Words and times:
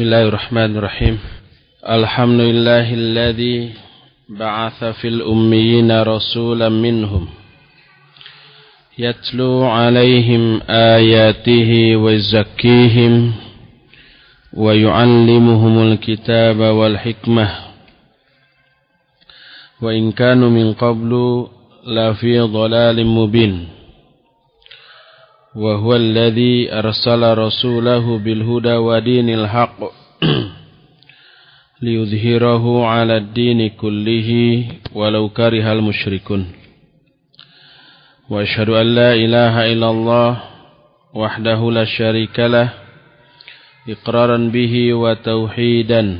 بسم 0.00 0.08
الله 0.08 0.28
الرحمن 0.28 0.76
الرحيم. 0.76 1.18
الحمد 1.84 2.40
لله 2.40 2.94
الذي 2.94 3.70
بعث 4.28 4.84
في 4.84 5.08
الأميين 5.08 6.02
رسولا 6.02 6.68
منهم 6.68 7.28
يتلو 8.98 9.64
عليهم 9.64 10.60
آياته 10.70 11.96
ويزكيهم 11.96 13.32
ويعلمهم 14.56 15.92
الكتاب 15.92 16.58
والحكمة. 16.58 17.48
وإن 19.82 20.12
كانوا 20.12 20.50
من 20.50 20.72
قبل 20.72 21.12
لفي 21.86 22.40
ضلال 22.40 23.06
مبين. 23.06 23.68
وهو 25.56 25.96
الذي 25.96 26.72
أرسل 26.72 27.38
رسوله 27.38 28.18
بالهدى 28.18 28.72
ودين 28.72 29.28
الحق 29.30 29.78
ليظهره 31.82 32.86
على 32.86 33.16
الدين 33.16 33.68
كله 33.68 34.64
ولو 34.94 35.28
كره 35.28 35.72
المشركون. 35.72 36.52
وأشهد 38.30 38.68
أن 38.68 38.86
لا 38.94 39.14
إله 39.14 39.72
إلا 39.72 39.90
الله 39.90 40.42
وحده 41.14 41.70
لا 41.70 41.84
شريك 41.84 42.40
له 42.40 42.68
إقرارا 43.88 44.36
به 44.36 44.94
وتوحيدا. 44.94 46.18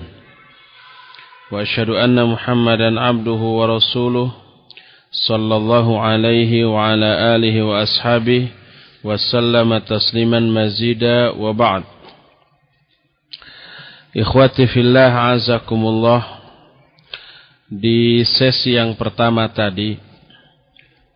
وأشهد 1.53 1.91
أن 1.91 2.27
محمدا 2.27 3.01
عبده 3.01 3.43
ورسوله 3.59 4.33
صلى 5.11 5.57
الله 5.57 6.01
عليه 6.01 6.65
وعلى 6.65 7.37
آله 7.37 7.63
وأصحابه 7.63 8.60
وسلم 9.06 9.70
تسليما 9.78 10.40
مزيدا 10.40 11.30
وبعد 11.38 11.84
Ikhwati 14.16 14.64
fillah 14.72 15.36
azakumullah 15.36 16.40
Di 17.68 18.24
sesi 18.24 18.80
yang 18.80 18.96
pertama 18.96 19.44
tadi 19.52 20.00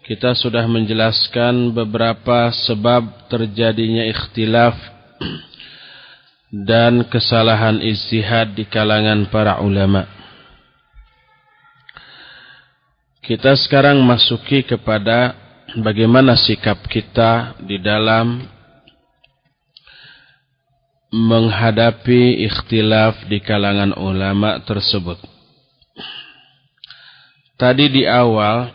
Kita 0.03 0.35
sudah 0.35 0.67
menjelaskan 0.67 1.71
beberapa 1.71 2.51
sebab 2.51 3.31
terjadinya 3.31 4.03
ikhtilaf 4.03 4.75
Dan 6.51 7.07
kesalahan 7.07 7.79
istihad 7.79 8.51
di 8.51 8.67
kalangan 8.67 9.31
para 9.31 9.63
ulama 9.63 10.03
Kita 13.23 13.55
sekarang 13.55 14.03
masuki 14.03 14.67
kepada 14.67 15.42
bagaimana 15.80 16.36
sikap 16.36 16.84
kita 16.86 17.56
di 17.64 17.80
dalam 17.80 18.44
menghadapi 21.14 22.42
ikhtilaf 22.50 23.30
di 23.30 23.38
kalangan 23.38 23.94
ulama 23.94 24.58
tersebut. 24.66 25.16
Tadi 27.54 27.86
di 27.86 28.02
awal 28.02 28.74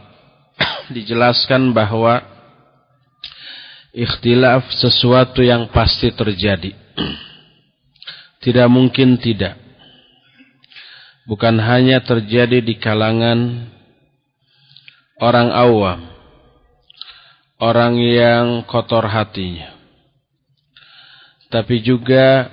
dijelaskan 0.95 1.75
bahwa 1.75 2.23
ikhtilaf 3.91 4.71
sesuatu 4.71 5.43
yang 5.43 5.67
pasti 5.69 6.15
terjadi. 6.15 6.71
Tidak 8.39 8.71
mungkin 8.71 9.19
tidak. 9.19 9.59
Bukan 11.27 11.59
hanya 11.59 11.99
terjadi 11.99 12.63
di 12.63 12.79
kalangan 12.79 13.67
orang 15.19 15.51
awam, 15.51 16.08
orang 17.59 17.99
yang 17.99 18.63
kotor 18.63 19.03
hatinya 19.05 19.79
tapi 21.49 21.81
juga 21.81 22.45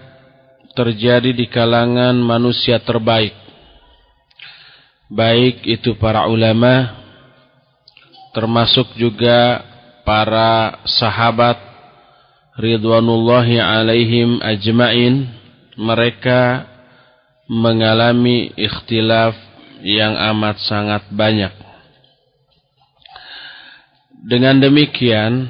terjadi 0.72 1.32
di 1.32 1.48
kalangan 1.48 2.16
manusia 2.16 2.80
terbaik. 2.80 3.32
Baik 5.06 5.62
itu 5.64 5.94
para 5.96 6.26
ulama, 6.26 6.96
termasuk 8.34 8.92
juga 9.00 9.62
para 10.02 10.82
sahabat 10.84 11.56
ridwanullahi 12.58 13.60
alaihim 13.60 14.42
ajmain, 14.42 15.28
mereka 15.76 16.66
mengalami 17.46 18.50
ikhtilaf 18.56 19.36
yang 19.84 20.12
amat 20.34 20.56
sangat 20.66 21.04
banyak. 21.12 21.65
Dengan 24.26 24.58
demikian, 24.58 25.46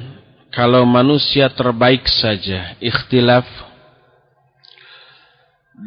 kalau 0.53 0.85
manusia 0.85 1.49
terbaik 1.49 2.05
saja 2.05 2.77
ikhtilaf 2.77 3.45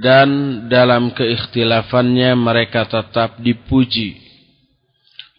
dan 0.02 0.28
dalam 0.70 1.10
keikhtilafannya 1.14 2.34
mereka 2.38 2.86
tetap 2.86 3.38
dipuji 3.38 4.18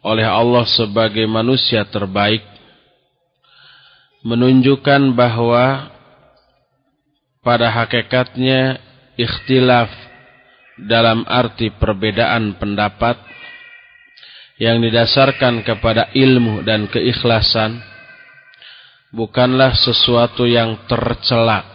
oleh 0.03 0.27
Allah 0.27 0.67
sebagai 0.67 1.23
manusia 1.27 1.87
terbaik 1.87 2.43
menunjukkan 4.23 5.15
bahwa 5.15 5.91
pada 7.43 7.67
hakikatnya 7.67 8.79
ikhtilaf 9.15 9.91
dalam 10.87 11.23
arti 11.27 11.67
perbedaan 11.71 12.55
pendapat 12.59 13.30
yang 14.61 14.77
didasarkan 14.77 15.65
kepada 15.65 16.13
ilmu 16.13 16.61
dan 16.61 16.85
keikhlasan 16.85 17.81
bukanlah 19.09 19.73
sesuatu 19.73 20.45
yang 20.45 20.85
tercela. 20.85 21.65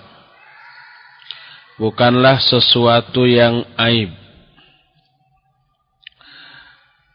Bukanlah 1.83 2.39
sesuatu 2.39 3.27
yang 3.27 3.67
aib. 3.75 4.15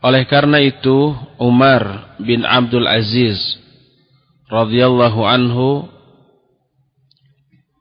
Oleh 0.04 0.28
karena 0.28 0.60
itu, 0.60 1.16
Umar 1.40 2.14
bin 2.20 2.44
Abdul 2.44 2.86
Aziz 2.86 3.40
radhiyallahu 4.52 5.22
anhu 5.24 5.88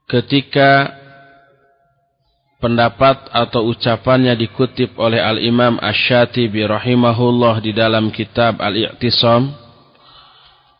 ketika 0.07 1.00
pendapat 2.61 3.33
atau 3.33 3.73
ucapannya 3.73 4.37
dikutip 4.37 4.93
oleh 5.01 5.17
Al-Imam 5.17 5.81
Asy-Syatibi 5.81 6.63
rahimahullah 6.69 7.57
di 7.59 7.73
dalam 7.73 8.13
kitab 8.13 8.61
Al-I'tisam 8.61 9.49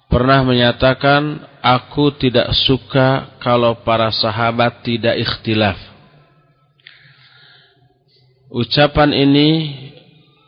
pernah 0.05 0.45
menyatakan 0.45 1.41
aku 1.65 2.13
tidak 2.21 2.53
suka 2.53 3.35
kalau 3.41 3.81
para 3.81 4.13
sahabat 4.13 4.85
tidak 4.85 5.17
ikhtilaf. 5.17 5.75
Ucapan 8.53 9.15
ini 9.17 9.49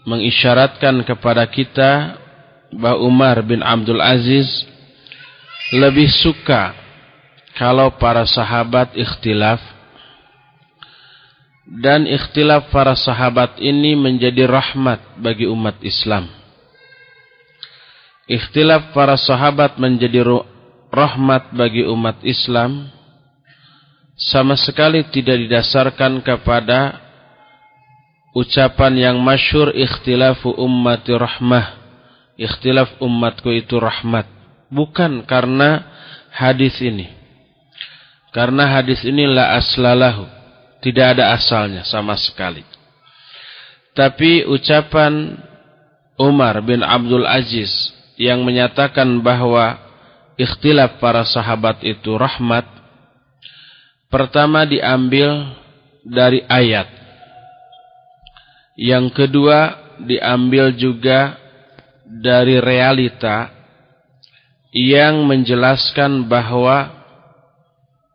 mengisyaratkan 0.05 1.01
kepada 1.07 1.47
kita 1.49 2.21
bahwa 2.75 2.99
Umar 3.07 3.41
bin 3.41 3.63
Abdul 3.63 4.03
Aziz 4.03 4.67
lebih 5.73 6.11
suka 6.11 6.75
kalau 7.57 7.95
para 7.97 8.27
sahabat 8.27 8.93
ikhtilaf 8.93 9.72
dan 11.63 12.03
ikhtilaf 12.03 12.67
para 12.75 12.91
sahabat 12.95 13.55
ini 13.63 13.95
menjadi 13.95 14.47
rahmat 14.47 14.99
bagi 15.19 15.47
umat 15.47 15.79
Islam. 15.79 16.27
Ikhtilaf 18.27 18.91
para 18.91 19.15
sahabat 19.19 19.79
menjadi 19.79 20.23
rahmat 20.91 21.55
bagi 21.55 21.87
umat 21.87 22.19
Islam 22.23 22.87
sama 24.15 24.59
sekali 24.59 25.03
tidak 25.11 25.39
didasarkan 25.47 26.23
kepada 26.23 26.99
ucapan 28.35 29.11
yang 29.11 29.17
masyur 29.19 29.71
ikhtilafu 29.71 30.51
ummati 30.55 31.15
rahmah. 31.15 31.79
Ikhtilaf 32.35 32.99
umatku 32.99 33.51
itu 33.55 33.79
rahmat. 33.79 34.25
Bukan 34.67 35.23
karena 35.29 35.85
hadis 36.33 36.75
ini. 36.81 37.07
Karena 38.33 38.65
hadis 38.65 39.05
ini 39.05 39.29
la 39.29 39.53
aslalahu 39.61 40.42
tidak 40.83 41.17
ada 41.17 41.31
asalnya 41.31 41.87
sama 41.87 42.19
sekali. 42.19 42.61
Tapi 43.95 44.43
ucapan 44.43 45.39
Umar 46.19 46.59
bin 46.59 46.83
Abdul 46.83 47.23
Aziz 47.23 47.71
yang 48.19 48.43
menyatakan 48.43 49.23
bahwa 49.23 49.79
ikhtilaf 50.35 50.99
para 50.99 51.23
sahabat 51.23 51.81
itu 51.87 52.13
rahmat 52.19 52.67
pertama 54.11 54.67
diambil 54.67 55.55
dari 56.03 56.43
ayat. 56.51 56.85
Yang 58.75 59.13
kedua 59.13 59.59
diambil 60.03 60.73
juga 60.75 61.37
dari 62.03 62.59
realita 62.59 63.49
yang 64.73 65.21
menjelaskan 65.29 66.25
bahwa 66.25 66.89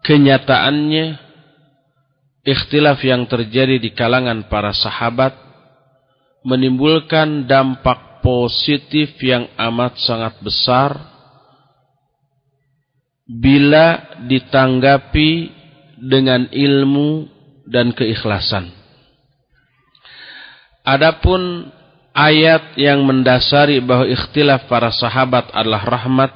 kenyataannya 0.03 1.28
ikhtilaf 2.47 3.01
yang 3.03 3.27
terjadi 3.27 3.79
di 3.79 3.91
kalangan 3.95 4.47
para 4.47 4.75
sahabat 4.75 5.35
menimbulkan 6.47 7.47
dampak 7.47 8.23
positif 8.23 9.19
yang 9.23 9.47
amat 9.57 9.99
sangat 9.99 10.35
besar 10.43 10.95
bila 13.29 14.19
ditanggapi 14.25 15.53
dengan 15.99 16.49
ilmu 16.49 17.29
dan 17.69 17.93
keikhlasan. 17.93 18.73
Adapun 20.89 21.69
ayat 22.17 22.75
yang 22.81 23.05
mendasari 23.05 23.85
bahwa 23.85 24.09
ikhtilaf 24.09 24.65
para 24.67 24.89
sahabat 24.89 25.53
adalah 25.53 25.85
rahmat 25.85 26.33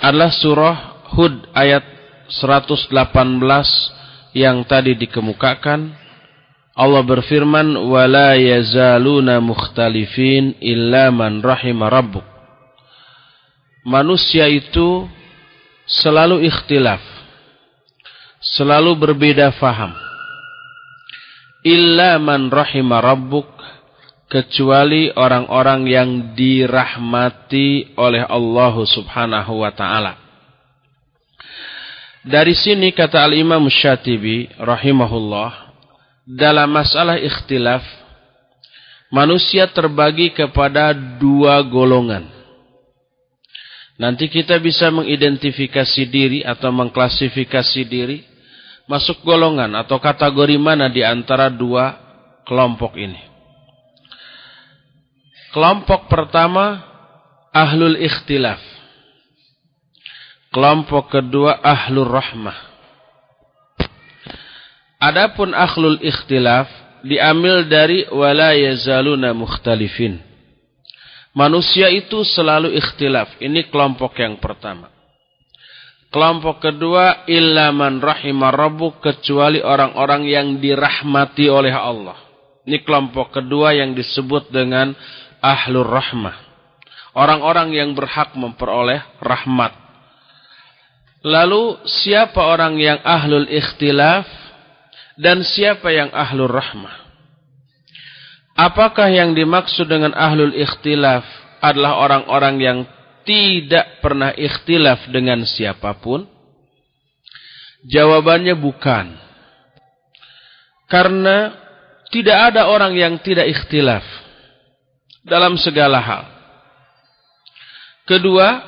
adalah 0.00 0.30
surah 0.32 0.76
Hud 1.16 1.48
ayat 1.56 1.82
118 2.28 2.92
yang 4.36 4.62
tadi 4.66 4.94
dikemukakan 4.94 5.90
Allah 6.76 7.02
berfirman 7.02 7.76
wala 7.90 8.38
yazaluna 8.38 9.42
mukhtalifin 9.42 10.56
illa 10.62 11.10
man 11.10 11.42
rahima 11.42 11.90
rabbuk 11.90 12.24
manusia 13.82 14.46
itu 14.46 15.08
selalu 15.84 16.46
ikhtilaf 16.46 17.02
selalu 18.40 18.96
berbeda 18.96 19.52
faham 19.58 19.92
illa 21.66 22.16
man 22.16 22.48
rahima 22.48 23.04
rabbuk 23.04 23.60
kecuali 24.30 25.10
orang-orang 25.10 25.90
yang 25.90 26.10
dirahmati 26.38 27.98
oleh 27.98 28.22
Allah 28.22 28.74
Subhanahu 28.86 29.66
wa 29.66 29.74
taala. 29.74 30.29
Dari 32.20 32.52
sini 32.52 32.92
kata 32.92 33.24
Al-Imam 33.24 33.64
Syatibi 33.72 34.52
rahimahullah 34.60 35.72
dalam 36.28 36.68
masalah 36.68 37.16
ikhtilaf 37.16 37.80
manusia 39.08 39.64
terbagi 39.72 40.28
kepada 40.36 40.92
dua 40.92 41.64
golongan. 41.64 42.28
Nanti 43.96 44.28
kita 44.28 44.56
bisa 44.60 44.88
mengidentifikasi 44.92 46.02
diri 46.08 46.40
atau 46.44 46.68
mengklasifikasi 46.72 47.82
diri 47.88 48.24
masuk 48.84 49.24
golongan 49.24 49.72
atau 49.80 49.96
kategori 49.96 50.56
mana 50.60 50.92
di 50.92 51.00
antara 51.00 51.48
dua 51.48 51.96
kelompok 52.44 53.00
ini. 53.00 53.20
Kelompok 55.56 56.06
pertama 56.06 56.84
ahlul 57.50 57.96
ikhtilaf. 57.96 58.69
Kelompok 60.50 61.14
kedua 61.14 61.62
ahlul 61.62 62.10
rahmah. 62.10 62.58
Adapun 64.98 65.54
ahlul 65.54 66.02
ikhtilaf 66.02 66.66
diambil 67.06 67.70
dari 67.70 68.02
wala 68.10 68.58
yazaluna 68.58 69.30
mukhtalifin. 69.30 70.18
Manusia 71.38 71.86
itu 71.94 72.26
selalu 72.26 72.74
ikhtilaf. 72.74 73.38
Ini 73.38 73.70
kelompok 73.70 74.18
yang 74.18 74.42
pertama. 74.42 74.90
Kelompok 76.10 76.58
kedua 76.58 77.22
illa 77.30 77.70
man 77.70 78.02
rahimah 78.02 78.50
rabbuk 78.50 78.98
kecuali 78.98 79.62
orang-orang 79.62 80.26
yang 80.26 80.58
dirahmati 80.58 81.46
oleh 81.46 81.70
Allah. 81.70 82.18
Ini 82.66 82.82
kelompok 82.82 83.38
kedua 83.38 83.70
yang 83.78 83.94
disebut 83.94 84.50
dengan 84.50 84.90
ahlur 85.38 85.86
rahmah. 85.86 86.34
Orang-orang 87.14 87.70
yang 87.70 87.94
berhak 87.94 88.34
memperoleh 88.34 88.98
rahmat. 89.22 89.79
Lalu 91.20 91.84
siapa 91.84 92.40
orang 92.40 92.80
yang 92.80 92.96
ahlul 93.04 93.44
ikhtilaf 93.44 94.24
dan 95.20 95.44
siapa 95.44 95.92
yang 95.92 96.08
ahlul 96.16 96.48
rahmah? 96.48 96.96
Apakah 98.56 99.12
yang 99.12 99.36
dimaksud 99.36 99.84
dengan 99.84 100.16
ahlul 100.16 100.56
ikhtilaf 100.56 101.24
adalah 101.60 102.00
orang-orang 102.00 102.56
yang 102.60 102.78
tidak 103.28 104.00
pernah 104.00 104.32
ikhtilaf 104.32 105.12
dengan 105.12 105.44
siapa 105.44 105.92
pun? 106.00 106.24
Jawabannya 107.84 108.56
bukan. 108.56 109.16
Karena 110.88 111.52
tidak 112.08 112.52
ada 112.52 112.68
orang 112.68 112.96
yang 112.96 113.20
tidak 113.20 113.48
ikhtilaf 113.48 114.02
dalam 115.24 115.56
segala 115.60 116.00
hal. 116.00 116.24
Kedua, 118.08 118.60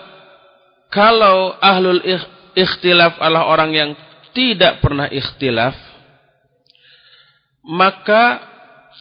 kalau 0.92 1.56
ahlul 1.58 2.04
ikhtilaf 2.56 3.18
adalah 3.18 3.48
orang 3.48 3.70
yang 3.72 3.90
tidak 4.32 4.80
pernah 4.80 5.08
ikhtilaf, 5.08 5.76
maka 7.64 8.40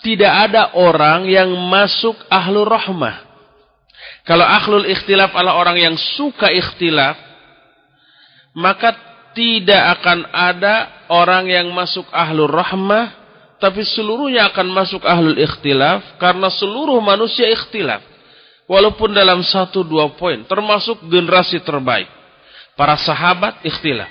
tidak 0.01 0.49
ada 0.49 0.75
orang 0.75 1.27
yang 1.27 1.49
masuk 1.69 2.15
ahlul 2.27 2.67
rahmah. 2.67 3.27
Kalau 4.25 4.45
ahlul 4.45 4.87
ikhtilaf 4.87 5.33
adalah 5.33 5.57
orang 5.57 5.77
yang 5.77 5.95
suka 5.97 6.49
ikhtilaf, 6.51 7.17
maka 8.57 8.93
tidak 9.31 9.99
akan 9.99 10.27
ada 10.31 11.07
orang 11.07 11.47
yang 11.47 11.71
masuk 11.71 12.03
ahlul 12.11 12.51
rahmah 12.51 13.21
tapi 13.61 13.85
seluruhnya 13.85 14.49
akan 14.49 14.73
masuk 14.73 15.05
ahlul 15.05 15.37
ikhtilaf 15.37 16.17
karena 16.17 16.49
seluruh 16.49 16.97
manusia 16.97 17.45
ikhtilaf. 17.45 18.01
Walaupun 18.65 19.13
dalam 19.13 19.45
satu 19.45 19.85
dua 19.85 20.09
poin, 20.17 20.41
termasuk 20.49 21.03
generasi 21.05 21.61
terbaik. 21.61 22.07
Para 22.81 22.97
sahabat 22.97 23.61
ikhtilaf. 23.61 24.09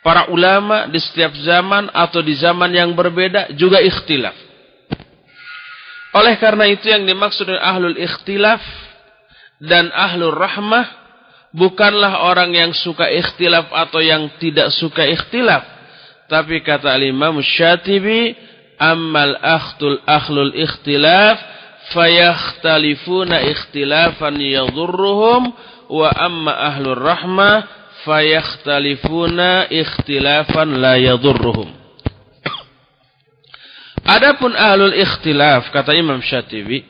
Para 0.00 0.32
ulama 0.32 0.88
di 0.88 0.96
setiap 0.96 1.36
zaman 1.36 1.92
atau 1.92 2.24
di 2.24 2.32
zaman 2.32 2.72
yang 2.72 2.96
berbeda 2.96 3.52
juga 3.60 3.76
ikhtilaf. 3.84 4.32
Oleh 6.16 6.40
karena 6.40 6.64
itu 6.64 6.88
yang 6.88 7.04
dimaksud 7.04 7.44
dengan 7.44 7.60
ahlul 7.60 8.00
ikhtilaf 8.00 8.64
dan 9.60 9.92
ahlul 9.92 10.32
rahmah 10.32 10.88
bukanlah 11.52 12.24
orang 12.24 12.56
yang 12.56 12.72
suka 12.72 13.04
ikhtilaf 13.04 13.68
atau 13.68 14.00
yang 14.00 14.32
tidak 14.40 14.72
suka 14.72 15.04
ikhtilaf. 15.04 15.68
Tapi 16.32 16.64
kata 16.64 16.96
Imam 17.04 17.36
Syatibi, 17.44 18.32
ammal 18.80 19.36
akhtul 19.44 20.00
akhlul 20.08 20.56
ikhtilaf 20.56 21.36
fayakhtalifuna 21.92 23.44
ikhtilafan 23.44 24.40
yadurruhum 24.40 25.52
wa 25.88 26.08
amma 26.12 26.52
ahlur 26.74 27.00
rahmah 27.00 27.56
fayakhtalifuna 28.04 29.68
ikhtilafan 29.72 30.80
la 30.80 31.00
yadurruhum. 31.00 31.70
Adapun 34.04 34.52
ahlul 34.52 34.92
ikhtilaf 34.92 35.72
kata 35.72 35.96
Imam 35.96 36.20
Syatibi 36.20 36.84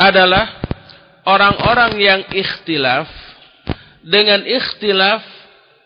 adalah 0.00 0.64
orang-orang 1.28 1.92
yang 2.00 2.20
ikhtilaf 2.32 3.04
dengan 4.00 4.40
ikhtilaf 4.42 5.20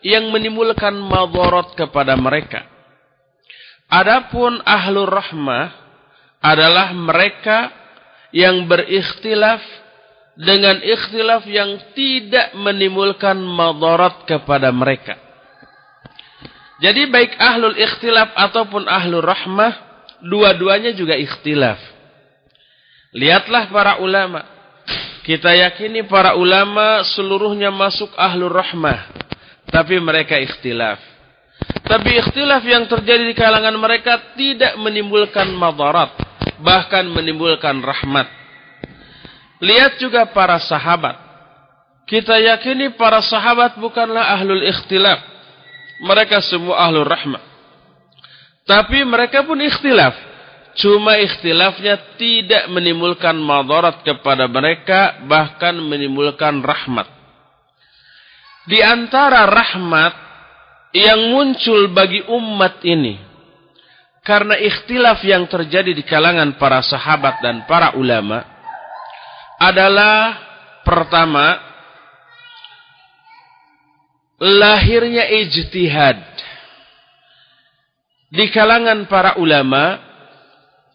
yang 0.01 0.31
menimbulkan 0.31 0.95
madarat 0.95 1.75
kepada 1.75 2.15
mereka. 2.15 2.63
Adapun 3.91 4.63
ahlur 4.63 5.11
rahmah 5.11 5.71
adalah 6.39 6.95
mereka 6.95 7.71
yang 8.31 8.67
berikhtilaf 8.67 9.59
dengan 10.37 10.77
ikhtilaf 10.85 11.49
yang 11.49 11.81
tidak 11.97 12.53
menimbulkan 12.53 13.35
madarat 13.41 14.21
kepada 14.29 14.69
mereka. 14.69 15.17
Jadi 16.77 17.09
baik 17.09 17.41
ahlul 17.41 17.73
ikhtilaf 17.73 18.37
ataupun 18.37 18.85
ahlur 18.85 19.25
rahmah, 19.25 19.73
dua-duanya 20.21 20.93
juga 20.93 21.17
ikhtilaf. 21.17 21.81
Lihatlah 23.17 23.73
para 23.73 23.97
ulama. 23.97 24.45
Kita 25.25 25.51
yakini 25.57 26.05
para 26.05 26.37
ulama 26.37 27.01
seluruhnya 27.17 27.73
masuk 27.73 28.13
ahlur 28.13 28.53
rahmah. 28.53 29.09
Tapi 29.73 29.97
mereka 29.97 30.37
ikhtilaf. 30.37 31.01
Tapi 31.81 32.21
ikhtilaf 32.21 32.61
yang 32.61 32.85
terjadi 32.85 33.25
di 33.25 33.33
kalangan 33.33 33.73
mereka 33.73 34.37
tidak 34.37 34.77
menimbulkan 34.77 35.49
madarat. 35.57 36.13
Bahkan 36.61 37.09
menimbulkan 37.09 37.81
rahmat. 37.81 38.46
Lihat 39.57 39.97
juga 39.97 40.29
para 40.29 40.61
sahabat. 40.61 41.17
Kita 42.07 42.39
yakini 42.39 42.95
para 42.95 43.19
sahabat 43.19 43.75
bukanlah 43.81 44.37
ahlul 44.37 44.63
ikhtilaf. 44.63 45.19
Mereka 46.05 46.39
semua 46.45 46.87
ahlul 46.87 47.07
rahmat. 47.07 47.41
Tapi 48.63 49.01
mereka 49.03 49.43
pun 49.43 49.57
ikhtilaf. 49.59 50.13
Cuma 50.77 51.17
ikhtilafnya 51.17 51.97
tidak 52.21 52.69
menimbulkan 52.69 53.33
madarat 53.33 54.05
kepada 54.05 54.45
mereka. 54.45 55.25
Bahkan 55.25 55.81
menimbulkan 55.81 56.61
rahmat. 56.61 57.09
Di 58.69 58.83
antara 58.83 59.47
rahmat 59.49 60.13
yang 60.95 61.33
muncul 61.33 61.91
bagi 61.91 62.23
umat 62.29 62.83
ini 62.87 63.19
karena 64.27 64.59
ikhtilaf 64.59 65.23
yang 65.23 65.47
terjadi 65.47 65.95
di 65.95 66.03
kalangan 66.03 66.59
para 66.59 66.83
sahabat 66.83 67.39
dan 67.39 67.63
para 67.63 67.95
ulama 67.95 68.56
adalah 69.57 70.37
pertama 70.85 71.57
lahirnya 74.37 75.25
ijtihad 75.45 76.21
di 78.29 78.45
kalangan 78.53 79.09
para 79.09 79.41
ulama 79.41 79.97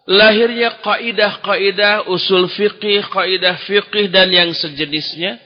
lahirnya 0.07 0.83
kaidah-kaidah 0.83 2.11
usul 2.11 2.51
fikih, 2.51 3.07
kaidah 3.11 3.57
fikih 3.67 4.11
dan 4.11 4.31
yang 4.31 4.51
sejenisnya 4.55 5.39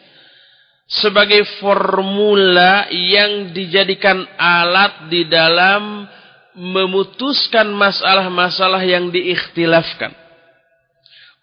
sebagai 0.87 1.43
formula 1.59 2.87
yang 2.91 3.51
dijadikan 3.51 4.23
alat 4.39 5.11
di 5.11 5.27
dalam 5.27 6.07
memutuskan 6.57 7.69
masalah-masalah 7.75 8.81
yang 8.87 9.13
diikhtilafkan. 9.13 10.26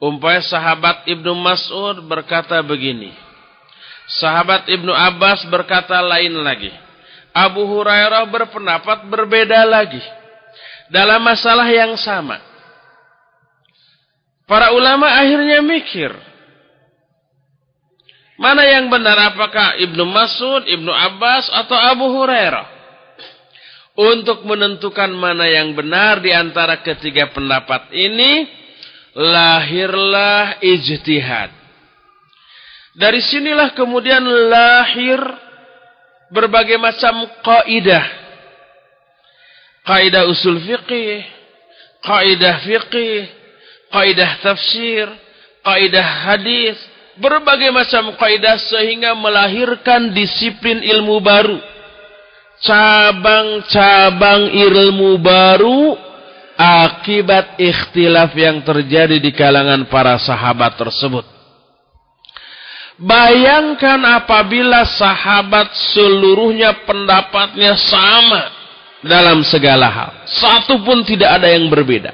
Umpamanya 0.03 0.43
sahabat 0.43 1.07
Ibnu 1.07 1.31
Mas'ud 1.31 2.03
berkata 2.03 2.59
begini. 2.59 3.15
Sahabat 4.19 4.67
Ibnu 4.67 4.91
Abbas 4.91 5.47
berkata 5.47 5.95
lain 6.03 6.43
lagi. 6.43 6.75
Abu 7.31 7.63
Hurairah 7.63 8.27
berpendapat 8.27 9.07
berbeda 9.07 9.63
lagi. 9.63 10.03
Dalam 10.91 11.23
masalah 11.23 11.71
yang 11.71 11.95
sama. 11.95 12.35
Para 14.43 14.75
ulama 14.75 15.07
akhirnya 15.07 15.63
mikir. 15.63 16.11
Mana 18.35 18.67
yang 18.67 18.91
benar 18.91 19.15
apakah 19.31 19.79
Ibnu 19.87 20.03
Mas'ud, 20.03 20.67
Ibnu 20.67 20.91
Abbas 20.91 21.47
atau 21.47 21.79
Abu 21.79 22.11
Hurairah? 22.11 22.67
Untuk 23.95 24.43
menentukan 24.43 25.15
mana 25.15 25.47
yang 25.47 25.71
benar 25.71 26.19
di 26.19 26.35
antara 26.35 26.83
ketiga 26.83 27.31
pendapat 27.31 27.87
ini, 27.95 28.62
lahirlah 29.13 30.57
ijtihad. 30.61 31.49
Dari 32.93 33.21
sinilah 33.25 33.73
kemudian 33.73 34.21
lahir 34.49 35.17
berbagai 36.29 36.77
macam 36.77 37.25
kaidah. 37.41 38.05
Kaidah 39.83 40.29
usul 40.29 40.61
fiqih, 40.61 41.25
kaidah 42.05 42.55
fiqih, 42.61 43.27
kaidah 43.89 44.31
tafsir, 44.45 45.09
kaidah 45.65 46.07
hadis, 46.29 46.77
berbagai 47.17 47.73
macam 47.73 48.13
kaidah 48.17 48.57
sehingga 48.61 49.17
melahirkan 49.17 50.13
disiplin 50.13 50.81
ilmu 50.81 51.19
baru. 51.19 51.59
Cabang-cabang 52.63 54.53
ilmu 54.55 55.19
baru 55.19 56.12
akibat 56.57 57.57
ikhtilaf 57.57 58.31
yang 58.37 58.61
terjadi 58.61 59.17
di 59.17 59.31
kalangan 59.33 59.89
para 59.89 60.17
sahabat 60.21 60.77
tersebut. 60.77 61.25
Bayangkan 62.93 63.97
apabila 64.21 64.85
sahabat 64.85 65.73
seluruhnya 65.93 66.85
pendapatnya 66.85 67.73
sama 67.73 68.53
dalam 69.01 69.41
segala 69.41 69.89
hal. 69.89 70.11
Satu 70.29 70.79
pun 70.85 71.01
tidak 71.01 71.41
ada 71.41 71.49
yang 71.49 71.67
berbeda. 71.67 72.13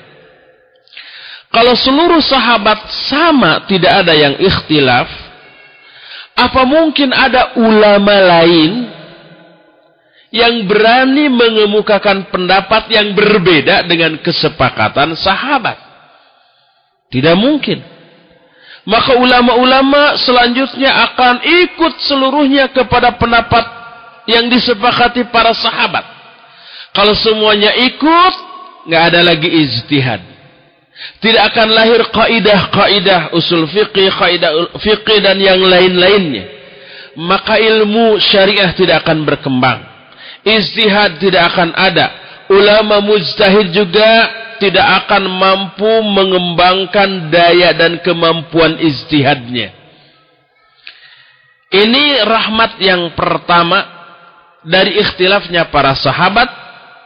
Kalau 1.49 1.73
seluruh 1.73 2.21
sahabat 2.21 2.93
sama 3.09 3.65
tidak 3.65 4.05
ada 4.05 4.13
yang 4.13 4.37
ikhtilaf, 4.37 5.09
apa 6.37 6.61
mungkin 6.63 7.09
ada 7.11 7.57
ulama 7.59 8.15
lain 8.15 8.98
yang 10.29 10.69
berani 10.69 11.25
mengemukakan 11.29 12.29
pendapat 12.29 12.93
yang 12.93 13.17
berbeda 13.17 13.85
dengan 13.89 14.21
kesepakatan 14.21 15.17
sahabat. 15.17 15.77
Tidak 17.09 17.33
mungkin. 17.33 17.81
Maka 18.85 19.17
ulama-ulama 19.17 20.17
selanjutnya 20.21 20.89
akan 21.13 21.41
ikut 21.41 21.93
seluruhnya 22.05 22.69
kepada 22.69 23.17
pendapat 23.17 23.65
yang 24.29 24.45
disepakati 24.49 25.25
para 25.33 25.53
sahabat. 25.57 26.05
Kalau 26.93 27.13
semuanya 27.17 27.73
ikut, 27.73 28.33
nggak 28.85 29.03
ada 29.13 29.21
lagi 29.25 29.49
ijtihad. 29.49 30.21
Tidak 31.21 31.43
akan 31.53 31.67
lahir 31.73 32.01
kaidah-kaidah 32.11 33.33
usul 33.33 33.65
fikih, 33.65 34.13
kaidah 34.13 34.77
fikih 34.77 35.19
dan 35.21 35.41
yang 35.41 35.57
lain-lainnya. 35.57 36.45
Maka 37.17 37.57
ilmu 37.57 38.21
syariah 38.21 38.69
tidak 38.77 39.05
akan 39.05 39.25
berkembang. 39.25 39.88
Istihad 40.43 41.19
tidak 41.19 41.53
akan 41.53 41.75
ada. 41.75 42.07
Ulama 42.49 43.03
mujtahid 43.03 43.75
juga 43.75 44.11
tidak 44.59 45.05
akan 45.05 45.23
mampu 45.27 45.89
mengembangkan 46.03 47.31
daya 47.31 47.71
dan 47.73 47.99
kemampuan 48.03 48.75
istihadnya. 48.81 49.75
Ini 51.69 52.25
rahmat 52.25 52.81
yang 52.81 53.13
pertama 53.13 53.85
dari 54.65 54.97
ikhtilafnya 54.97 55.69
para 55.69 55.93
sahabat 55.93 56.49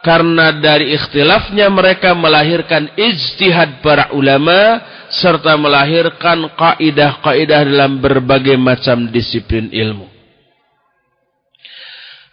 karena 0.03 0.55
dari 0.55 0.95
ikhtilafnya 0.95 1.67
mereka 1.67 2.15
melahirkan 2.15 2.91
ijtihad 2.95 3.83
para 3.83 4.11
ulama 4.15 4.83
serta 5.11 5.55
melahirkan 5.59 6.47
kaidah-kaidah 6.55 7.61
dalam 7.63 7.99
berbagai 8.03 8.55
macam 8.59 9.07
disiplin 9.11 9.67
ilmu. 9.71 10.12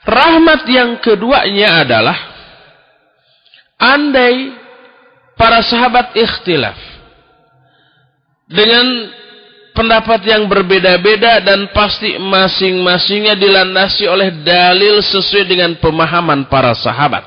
Rahmat 0.01 0.65
yang 0.65 0.97
keduanya 1.05 1.85
adalah 1.85 2.19
andai 3.77 4.57
para 5.37 5.61
sahabat 5.61 6.17
ikhtilaf 6.17 6.77
dengan 8.49 8.85
pendapat 9.77 10.21
yang 10.29 10.45
berbeda-beda 10.45 11.41
dan 11.41 11.73
pasti 11.73 12.21
masing-masingnya 12.21 13.37
dilandasi 13.37 14.05
oleh 14.05 14.45
dalil 14.45 15.01
sesuai 15.01 15.45
dengan 15.49 15.73
pemahaman 15.81 16.45
para 16.53 16.77
sahabat. 16.77 17.25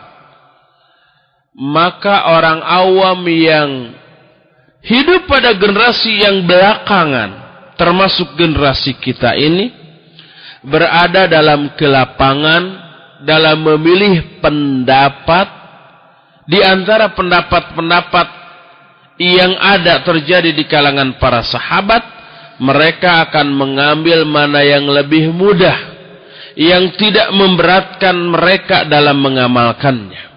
Maka 1.53 2.33
orang 2.33 2.61
awam 2.65 3.21
yang 3.29 3.69
hidup 4.81 5.29
pada 5.29 5.53
generasi 5.53 6.25
yang 6.25 6.45
belakangan, 6.45 7.29
termasuk 7.77 8.33
generasi 8.37 8.97
kita 8.97 9.37
ini, 9.37 9.82
berada 10.63 11.27
dalam 11.27 11.75
kelapangan 11.75 12.63
dalam 13.23 13.59
memilih 13.63 14.39
pendapat 14.39 15.47
di 16.47 16.59
antara 16.59 17.11
pendapat-pendapat 17.15 18.27
yang 19.19 19.55
ada 19.59 20.03
terjadi 20.03 20.51
di 20.51 20.67
kalangan 20.67 21.15
para 21.19 21.43
sahabat 21.43 22.03
mereka 22.59 23.27
akan 23.29 23.47
mengambil 23.53 24.27
mana 24.27 24.63
yang 24.63 24.87
lebih 24.87 25.31
mudah 25.31 25.95
yang 26.53 26.93
tidak 26.99 27.33
memberatkan 27.33 28.13
mereka 28.29 28.85
dalam 28.85 29.17
mengamalkannya. 29.23 30.35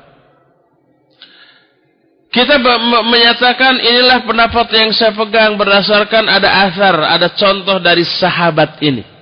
Kita 2.33 2.61
menyatakan 3.04 3.80
inilah 3.80 4.25
pendapat 4.28 4.66
yang 4.76 4.90
saya 4.92 5.16
pegang 5.16 5.56
berdasarkan 5.56 6.28
ada 6.28 6.68
asar, 6.68 6.97
ada 7.00 7.33
contoh 7.33 7.80
dari 7.80 8.04
sahabat 8.04 8.76
ini 8.85 9.15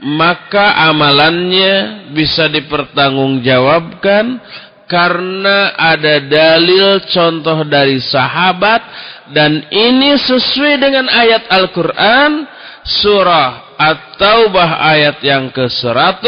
maka 0.00 0.88
amalannya 0.88 2.08
bisa 2.16 2.48
dipertanggungjawabkan 2.48 4.40
karena 4.88 5.76
ada 5.76 6.18
dalil 6.24 7.04
contoh 7.06 7.62
dari 7.68 8.00
sahabat 8.00 8.82
dan 9.30 9.62
ini 9.70 10.18
sesuai 10.18 10.74
dengan 10.82 11.06
ayat 11.06 11.46
Al-Qur'an 11.46 12.48
surah 12.82 13.76
At-Taubah 13.76 14.82
ayat 14.82 15.22
yang 15.22 15.52
ke-100 15.54 16.24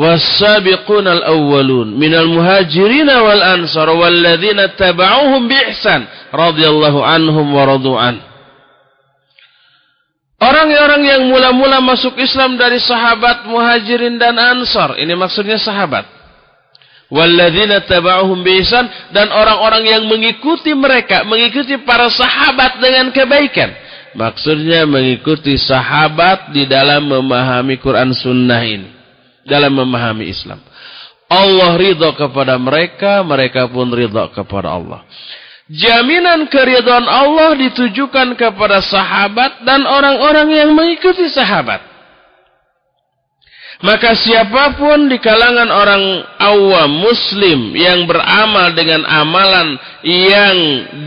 والسابقون 0.00 1.08
الأولون 1.08 1.98
من 1.98 2.14
المهاجرين 2.14 3.10
والأنصار 3.10 3.90
والذين 3.90 4.58
اتبعوهم 4.60 5.48
بإحسان 5.48 6.04
رضي 6.34 6.64
الله 6.68 6.94
عنهم 7.06 7.54
ورضوا 7.54 8.00
عنه 8.00 8.20
Orang-orang 10.35 11.01
yang 11.07 11.21
mula-mula 11.31 11.79
masuk 11.79 12.19
Islam 12.19 12.59
dari 12.59 12.75
sahabat 12.75 13.47
muhajirin 13.47 14.19
dan 14.19 14.35
ansar. 14.35 14.99
Ini 14.99 15.15
maksudnya 15.15 15.55
sahabat. 15.55 16.03
Walladzina 17.07 17.85
taba'uhum 17.85 18.43
biisan 18.43 18.89
dan 19.15 19.31
orang-orang 19.31 19.87
yang 19.87 20.03
mengikuti 20.09 20.75
mereka, 20.75 21.23
mengikuti 21.23 21.79
para 21.85 22.11
sahabat 22.11 22.83
dengan 22.83 23.13
kebaikan. 23.15 23.71
Maksudnya 24.15 24.83
mengikuti 24.87 25.55
sahabat 25.55 26.51
di 26.51 26.67
dalam 26.67 27.07
memahami 27.07 27.79
Quran 27.79 28.11
sunnah 28.11 28.63
ini. 28.63 28.89
Dalam 29.45 29.77
memahami 29.77 30.25
Islam. 30.25 30.57
Allah 31.29 31.77
ridha 31.77 32.09
kepada 32.17 32.57
mereka, 32.57 33.21
mereka 33.21 33.69
pun 33.69 33.93
ridha 33.93 34.31
kepada 34.33 34.73
Allah. 34.73 35.05
Jaminan 35.65 36.45
keridhaan 36.53 37.09
Allah 37.09 37.57
ditujukan 37.57 38.37
kepada 38.37 38.85
sahabat 38.85 39.65
dan 39.65 39.81
orang-orang 39.89 40.53
yang 40.53 40.69
mengikuti 40.77 41.25
sahabat. 41.25 41.81
Maka 43.83 44.15
siapa 44.15 44.77
pun 44.79 45.11
di 45.11 45.19
kalangan 45.19 45.67
orang 45.67 46.03
awam 46.39 46.91
muslim 47.01 47.75
yang 47.75 48.07
beramal 48.07 48.71
dengan 48.71 49.03
amalan 49.03 49.75
yang 50.05 50.57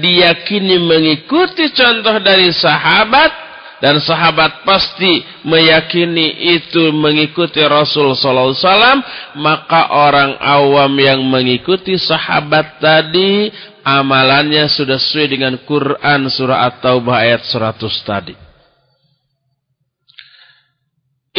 diyakini 0.04 0.76
mengikuti 0.76 1.72
contoh 1.72 2.20
dari 2.20 2.52
sahabat 2.52 3.48
dan 3.78 4.02
sahabat 4.02 4.66
pasti 4.66 5.22
meyakini 5.46 6.58
itu 6.58 6.90
mengikuti 6.90 7.62
Rasul 7.62 8.12
sallallahu 8.12 8.50
alaihi 8.50 8.66
wasallam 8.66 8.98
maka 9.38 9.80
orang 9.94 10.34
awam 10.42 10.92
yang 10.98 11.22
mengikuti 11.24 11.94
sahabat 11.94 12.82
tadi 12.82 13.54
amalannya 13.96 14.68
sudah 14.68 15.00
sesuai 15.00 15.28
dengan 15.32 15.54
Quran 15.64 16.28
surah 16.28 16.68
At-Taubah 16.68 17.24
ayat 17.24 17.42
100 17.48 17.80
tadi. 18.04 18.34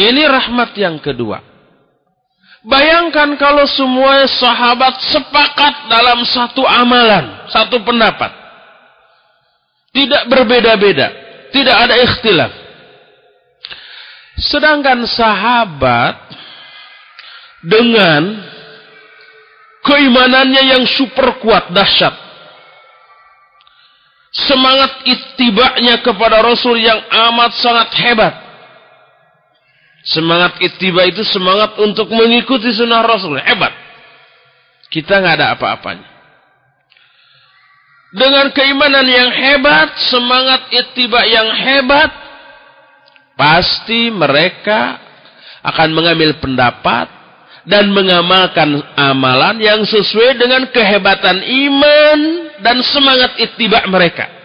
Ini 0.00 0.22
rahmat 0.26 0.74
yang 0.80 0.96
kedua. 0.98 1.44
Bayangkan 2.60 3.36
kalau 3.40 3.64
semua 3.64 4.28
sahabat 4.28 5.00
sepakat 5.00 5.88
dalam 5.88 6.24
satu 6.28 6.64
amalan, 6.64 7.48
satu 7.48 7.80
pendapat. 7.84 8.32
Tidak 9.90 10.28
berbeda-beda, 10.28 11.08
tidak 11.50 11.76
ada 11.76 11.94
ikhtilaf. 11.98 12.52
Sedangkan 14.40 15.04
sahabat 15.04 16.16
dengan 17.60 18.40
keimanannya 19.84 20.62
yang 20.76 20.84
super 20.88 21.40
kuat, 21.40 21.72
dahsyat. 21.72 22.29
Semangat 24.30 25.02
itibaknya 25.06 25.98
kepada 26.06 26.38
Rasul 26.38 26.78
yang 26.78 27.02
amat 27.30 27.50
sangat 27.58 27.90
hebat. 27.98 28.34
Semangat 30.06 30.56
ittiba 30.62 31.04
itu 31.04 31.26
semangat 31.26 31.76
untuk 31.82 32.08
mengikuti 32.14 32.70
sunnah 32.72 33.02
Rasul. 33.02 33.36
Hebat. 33.42 33.74
Kita 34.88 35.18
nggak 35.18 35.34
ada 35.38 35.46
apa-apanya. 35.58 36.08
Dengan 38.10 38.50
keimanan 38.50 39.06
yang 39.06 39.30
hebat, 39.30 39.94
semangat 40.10 40.66
ittiba 40.74 41.22
yang 41.30 41.46
hebat, 41.46 42.10
Pasti 43.40 44.12
mereka 44.12 45.00
akan 45.64 45.96
mengambil 45.96 46.36
pendapat 46.44 47.08
dan 47.68 47.92
mengamalkan 47.92 48.80
amalan 48.96 49.60
yang 49.60 49.80
sesuai 49.84 50.40
dengan 50.40 50.62
kehebatan 50.72 51.44
iman 51.44 52.18
dan 52.64 52.80
semangat 52.80 53.36
ittiba 53.36 53.84
mereka. 53.88 54.40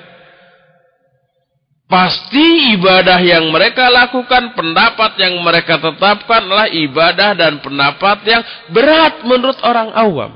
Pasti 1.86 2.74
ibadah 2.74 3.22
yang 3.22 3.53
mereka 3.53 3.93
lakukan, 3.93 4.57
pendapat 4.57 5.22
yang 5.22 5.38
mereka 5.45 5.77
tetapkan 5.77 6.41
adalah 6.41 6.65
ibadah 6.65 7.38
dan 7.38 7.62
pendapat 7.62 8.25
yang 8.25 8.41
berat 8.74 9.22
menurut 9.22 9.62
orang 9.62 9.93
awam. 9.93 10.34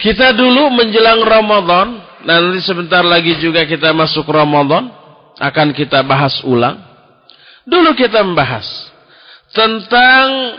Kita 0.00 0.32
dulu 0.32 0.72
menjelang 0.74 1.22
Ramadan, 1.22 2.02
nanti 2.24 2.64
sebentar 2.64 3.04
lagi 3.04 3.36
juga 3.36 3.68
kita 3.68 3.92
masuk 3.92 4.24
Ramadan 4.26 4.90
akan 5.38 5.76
kita 5.76 6.00
bahas 6.02 6.40
ulang. 6.42 6.80
Dulu 7.68 7.92
kita 7.94 8.24
membahas 8.24 8.93
tentang 9.54 10.58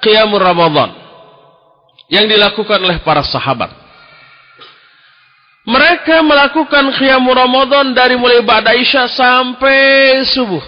Qiyamul 0.00 0.40
Ramadan 0.40 0.94
yang 2.06 2.30
dilakukan 2.30 2.78
oleh 2.78 3.02
para 3.02 3.26
sahabat. 3.26 3.74
Mereka 5.66 6.22
melakukan 6.22 6.94
Qiyamul 6.94 7.34
Ramadan 7.34 7.90
dari 7.90 8.14
mulai 8.14 8.38
Ba'da 8.46 8.70
Isya 8.78 9.10
sampai 9.10 10.22
subuh. 10.30 10.62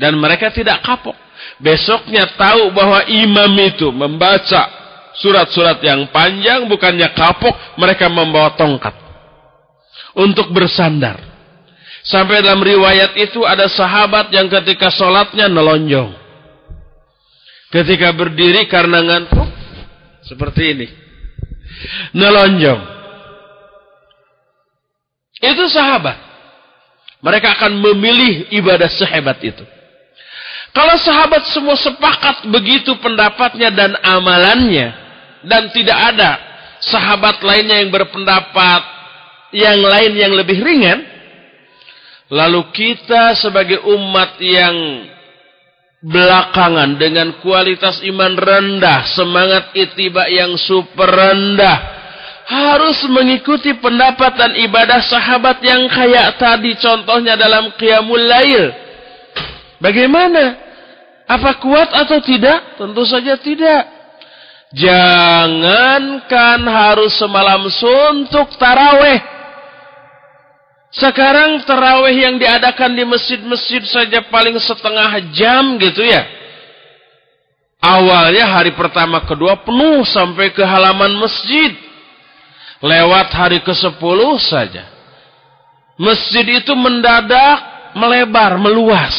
Dan 0.00 0.16
mereka 0.16 0.48
tidak 0.48 0.80
kapok. 0.80 1.14
Besoknya 1.60 2.24
tahu 2.40 2.72
bahwa 2.72 3.04
imam 3.04 3.52
itu 3.60 3.92
membaca 3.92 4.64
surat-surat 5.20 5.84
yang 5.84 6.08
panjang 6.08 6.64
bukannya 6.64 7.12
kapok, 7.12 7.52
mereka 7.76 8.08
membawa 8.08 8.56
tongkat 8.56 8.96
untuk 10.16 10.48
bersandar. 10.48 11.31
Sampai 12.02 12.42
dalam 12.42 12.58
riwayat 12.58 13.14
itu 13.14 13.46
ada 13.46 13.70
sahabat 13.70 14.34
yang 14.34 14.50
ketika 14.50 14.90
sholatnya 14.90 15.46
nelonjong. 15.46 16.10
Ketika 17.70 18.10
berdiri 18.10 18.66
karena 18.66 19.06
ngantuk. 19.06 19.46
Seperti 20.26 20.62
ini. 20.74 20.86
Nelonjong. 22.10 22.80
Itu 25.42 25.70
sahabat. 25.70 26.18
Mereka 27.22 27.54
akan 27.54 27.78
memilih 27.78 28.50
ibadah 28.50 28.90
sehebat 28.90 29.38
itu. 29.46 29.62
Kalau 30.74 30.98
sahabat 30.98 31.46
semua 31.54 31.78
sepakat 31.78 32.50
begitu 32.50 32.98
pendapatnya 32.98 33.70
dan 33.70 33.94
amalannya. 34.02 34.90
Dan 35.46 35.70
tidak 35.70 35.98
ada 36.14 36.38
sahabat 36.82 37.42
lainnya 37.46 37.78
yang 37.78 37.94
berpendapat 37.94 38.82
yang 39.54 39.78
lain 39.78 40.12
yang 40.18 40.32
lebih 40.34 40.58
ringan 40.62 41.11
Lalu 42.32 42.72
kita 42.72 43.36
sebagai 43.36 43.84
umat 43.84 44.40
yang 44.40 45.04
belakangan 46.00 46.96
dengan 46.96 47.36
kualitas 47.44 48.00
iman 48.08 48.32
rendah, 48.32 49.04
semangat 49.12 49.76
itiba 49.76 50.24
yang 50.32 50.56
super 50.56 51.12
rendah, 51.12 51.76
harus 52.48 53.04
mengikuti 53.12 53.76
pendapat 53.76 54.32
dan 54.32 54.52
ibadah 54.64 55.04
sahabat 55.04 55.60
yang 55.60 55.84
kayak 55.92 56.40
tadi 56.40 56.72
contohnya 56.80 57.36
dalam 57.36 57.68
qiyamul 57.76 58.24
lail. 58.24 58.72
Bagaimana? 59.76 60.56
Apa 61.28 61.60
kuat 61.60 61.92
atau 61.92 62.16
tidak? 62.24 62.80
Tentu 62.80 63.04
saja 63.04 63.36
tidak. 63.36 63.82
Jangankan 64.72 66.64
harus 66.64 67.12
semalam 67.12 67.68
suntuk 67.68 68.56
taraweh. 68.56 69.20
Sekarang 70.92 71.64
terawih 71.64 72.12
yang 72.12 72.36
diadakan 72.36 72.92
di 72.92 73.04
masjid-masjid 73.08 73.80
saja 73.88 74.28
paling 74.28 74.60
setengah 74.60 75.32
jam 75.32 75.80
gitu 75.80 76.04
ya. 76.04 76.20
Awalnya 77.82 78.44
hari 78.46 78.76
pertama 78.76 79.24
kedua 79.24 79.58
penuh 79.64 80.04
sampai 80.04 80.52
ke 80.52 80.60
halaman 80.60 81.16
masjid. 81.16 81.74
Lewat 82.82 83.32
hari 83.32 83.64
ke-10 83.64 84.20
saja. 84.42 84.84
Masjid 85.96 86.60
itu 86.60 86.74
mendadak 86.74 87.58
melebar, 87.94 88.58
meluas. 88.60 89.14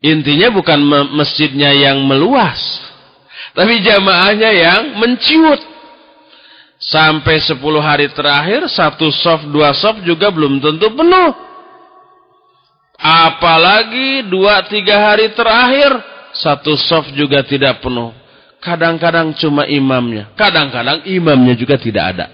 Intinya 0.00 0.52
bukan 0.52 0.80
masjidnya 1.16 1.70
yang 1.70 2.02
meluas. 2.04 2.60
Tapi 3.56 3.78
jamaahnya 3.84 4.50
yang 4.52 4.82
menciut. 5.00 5.69
Sampai 6.90 7.38
10 7.38 7.54
hari 7.78 8.10
terakhir, 8.10 8.66
satu 8.66 9.14
soft, 9.14 9.46
dua 9.54 9.70
soft 9.70 10.02
juga 10.02 10.26
belum 10.34 10.58
tentu 10.58 10.90
penuh. 10.90 11.30
Apalagi 12.98 14.26
dua 14.26 14.66
tiga 14.66 14.98
hari 14.98 15.30
terakhir, 15.30 15.94
satu 16.34 16.74
soft 16.74 17.14
juga 17.14 17.46
tidak 17.46 17.78
penuh. 17.78 18.10
Kadang-kadang 18.58 19.30
cuma 19.38 19.70
imamnya. 19.70 20.34
Kadang-kadang 20.34 21.06
imamnya 21.06 21.54
juga 21.54 21.78
tidak 21.78 22.04
ada. 22.10 22.26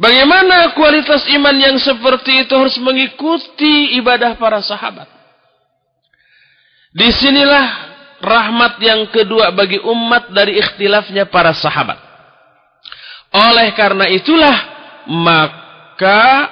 Bagaimana 0.00 0.72
kualitas 0.72 1.28
iman 1.28 1.54
yang 1.60 1.76
seperti 1.76 2.48
itu 2.48 2.56
harus 2.56 2.74
mengikuti 2.80 4.00
ibadah 4.00 4.34
para 4.40 4.64
sahabat. 4.64 5.06
Di 6.96 7.12
sinilah 7.14 7.83
rahmat 8.24 8.80
yang 8.80 9.06
kedua 9.12 9.52
bagi 9.52 9.76
umat 9.78 10.32
dari 10.32 10.56
ikhtilafnya 10.56 11.28
para 11.28 11.52
sahabat. 11.52 12.00
Oleh 13.34 13.74
karena 13.76 14.08
itulah 14.08 14.56
maka 15.10 16.48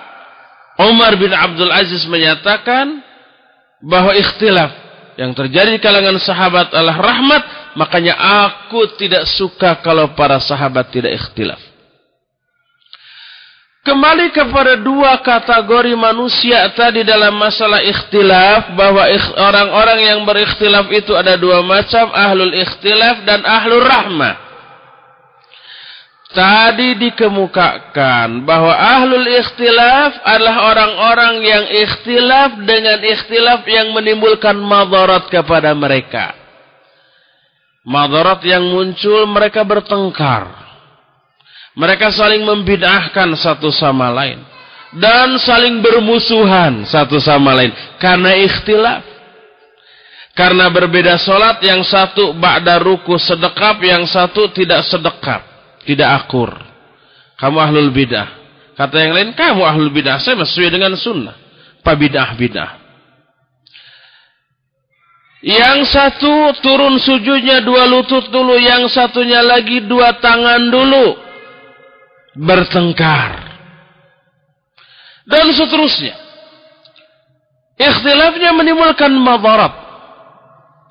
Umar 0.83 1.17
bin 1.17 1.33
Abdul 1.33 1.73
Aziz 1.73 2.05
menyatakan 2.05 3.01
bahwa 3.81 4.13
ikhtilaf 4.13 4.71
yang 5.17 5.37
terjadi 5.37 5.77
di 5.77 5.81
kalangan 5.81 6.17
sahabat 6.17 6.73
adalah 6.73 6.97
rahmat, 6.97 7.43
makanya 7.77 8.17
aku 8.49 8.97
tidak 8.97 9.29
suka 9.29 9.77
kalau 9.85 10.17
para 10.17 10.41
sahabat 10.41 10.89
tidak 10.89 11.13
ikhtilaf. 11.17 11.61
Kembali 13.83 14.31
kepada 14.31 14.79
dua 14.79 15.19
kategori 15.27 15.99
manusia 15.99 16.71
tadi 16.71 17.03
dalam 17.03 17.35
masalah 17.35 17.83
ikhtilaf 17.83 18.79
bahwa 18.79 19.03
orang-orang 19.43 20.07
yang 20.07 20.21
berikhtilaf 20.23 20.87
itu 20.95 21.11
ada 21.19 21.35
dua 21.35 21.67
macam 21.67 22.15
ahlul 22.15 22.55
ikhtilaf 22.63 23.27
dan 23.27 23.43
ahlul 23.43 23.83
rahmah. 23.83 24.35
Tadi 26.31 26.95
dikemukakan 26.95 28.47
bahwa 28.47 28.71
ahlul 28.71 29.27
ikhtilaf 29.27 30.15
adalah 30.31 30.57
orang-orang 30.71 31.35
yang 31.43 31.65
ikhtilaf 31.67 32.63
dengan 32.63 33.03
ikhtilaf 33.03 33.67
yang 33.67 33.91
menimbulkan 33.99 34.63
madarat 34.63 35.27
kepada 35.27 35.75
mereka. 35.75 36.39
Madarat 37.83 38.47
yang 38.47 38.63
muncul 38.63 39.27
mereka 39.27 39.67
bertengkar 39.67 40.72
mereka 41.73 42.13
saling 42.13 42.45
membid'ahkan 42.45 43.33
satu 43.33 43.73
sama 43.73 44.13
lain. 44.13 44.45
Dan 44.93 45.41
saling 45.41 45.81
bermusuhan 45.81 46.85
satu 46.85 47.17
sama 47.17 47.57
lain. 47.57 47.73
Karena 47.97 48.37
ikhtilaf. 48.37 49.01
Karena 50.37 50.69
berbeda 50.69 51.17
solat, 51.21 51.61
yang 51.65 51.81
satu 51.85 52.37
ba'da 52.37 52.81
ruku 52.81 53.17
sedekap, 53.21 53.81
yang 53.85 54.05
satu 54.05 54.53
tidak 54.53 54.85
sedekap. 54.85 55.45
Tidak 55.85 56.09
akur. 56.09 56.53
Kamu 57.41 57.57
ahlul 57.57 57.93
bid'ah. 57.93 58.29
Kata 58.77 58.97
yang 58.97 59.13
lain, 59.17 59.29
kamu 59.33 59.65
ahlul 59.65 59.93
bid'ah. 59.93 60.21
Saya 60.21 60.41
sesuai 60.45 60.77
dengan 60.77 60.93
sunnah. 60.97 61.37
Pak 61.81 61.97
bid'ah-bid'ah. 61.97 62.85
Yang 65.43 65.91
satu 65.91 66.55
turun 66.61 67.01
sujudnya 67.01 67.65
dua 67.65 67.89
lutut 67.89 68.29
dulu. 68.29 68.61
Yang 68.61 68.93
satunya 68.93 69.41
lagi 69.41 69.85
dua 69.89 70.21
tangan 70.21 70.71
dulu 70.71 71.32
bertengkar. 72.37 73.53
Dan 75.23 75.55
seterusnya. 75.55 76.15
Ikhtilafnya 77.79 78.51
menimbulkan 78.55 79.11
madarat. 79.15 79.75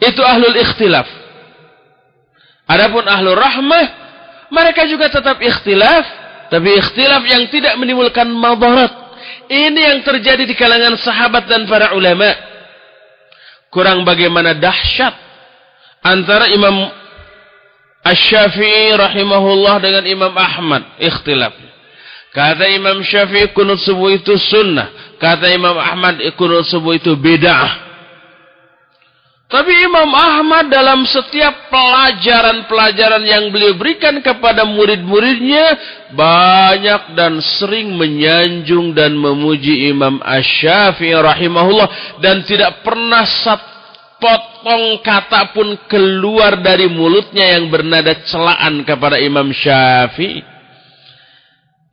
Itu 0.02 0.24
ahlul 0.26 0.58
ikhtilaf. 0.58 1.08
Adapun 2.66 3.06
ahlul 3.06 3.38
rahmah, 3.38 3.86
mereka 4.50 4.88
juga 4.88 5.12
tetap 5.12 5.38
ikhtilaf, 5.44 6.06
tapi 6.50 6.80
ikhtilaf 6.80 7.24
yang 7.28 7.48
tidak 7.52 7.76
menimbulkan 7.78 8.28
madarat. 8.32 8.92
Ini 9.52 9.76
yang 9.76 10.00
terjadi 10.08 10.48
di 10.48 10.56
kalangan 10.56 10.96
sahabat 10.96 11.46
dan 11.46 11.68
para 11.68 11.92
ulama. 11.94 12.32
Kurang 13.72 14.04
bagaimana 14.04 14.56
dahsyat 14.56 15.16
antara 16.04 16.52
Imam 16.52 17.01
Asy-Syafi'i 18.02 18.98
rahimahullah 18.98 19.78
dengan 19.78 20.04
Imam 20.10 20.34
Ahmad 20.34 20.98
ikhtilaf. 20.98 21.54
Kata 22.34 22.66
Imam 22.72 23.06
Syafi'i 23.06 23.54
kunut 23.54 23.78
subuh 23.78 24.10
itu 24.10 24.34
sunnah. 24.40 25.18
Kata 25.22 25.52
Imam 25.54 25.78
Ahmad 25.78 26.18
kunut 26.34 26.66
subuh 26.66 26.98
itu 26.98 27.14
bid'ah. 27.14 27.92
Tapi 29.52 29.84
Imam 29.84 30.08
Ahmad 30.16 30.72
dalam 30.72 31.04
setiap 31.04 31.68
pelajaran-pelajaran 31.68 33.20
yang 33.28 33.52
beliau 33.52 33.76
berikan 33.76 34.24
kepada 34.24 34.64
murid-muridnya 34.64 35.76
banyak 36.16 37.20
dan 37.20 37.44
sering 37.44 37.92
menyanjung 38.00 38.96
dan 38.96 39.12
memuji 39.12 39.92
Imam 39.92 40.24
Asy-Syafi'i 40.24 41.20
rahimahullah 41.20 42.18
dan 42.24 42.48
tidak 42.48 42.80
pernah 42.80 43.28
sepotong 44.22 45.02
kata 45.02 45.50
pun 45.50 45.74
keluar 45.90 46.62
dari 46.62 46.86
mulutnya 46.86 47.58
yang 47.58 47.74
bernada 47.74 48.22
celaan 48.30 48.86
kepada 48.86 49.18
Imam 49.18 49.50
Syafi'i. 49.50 50.46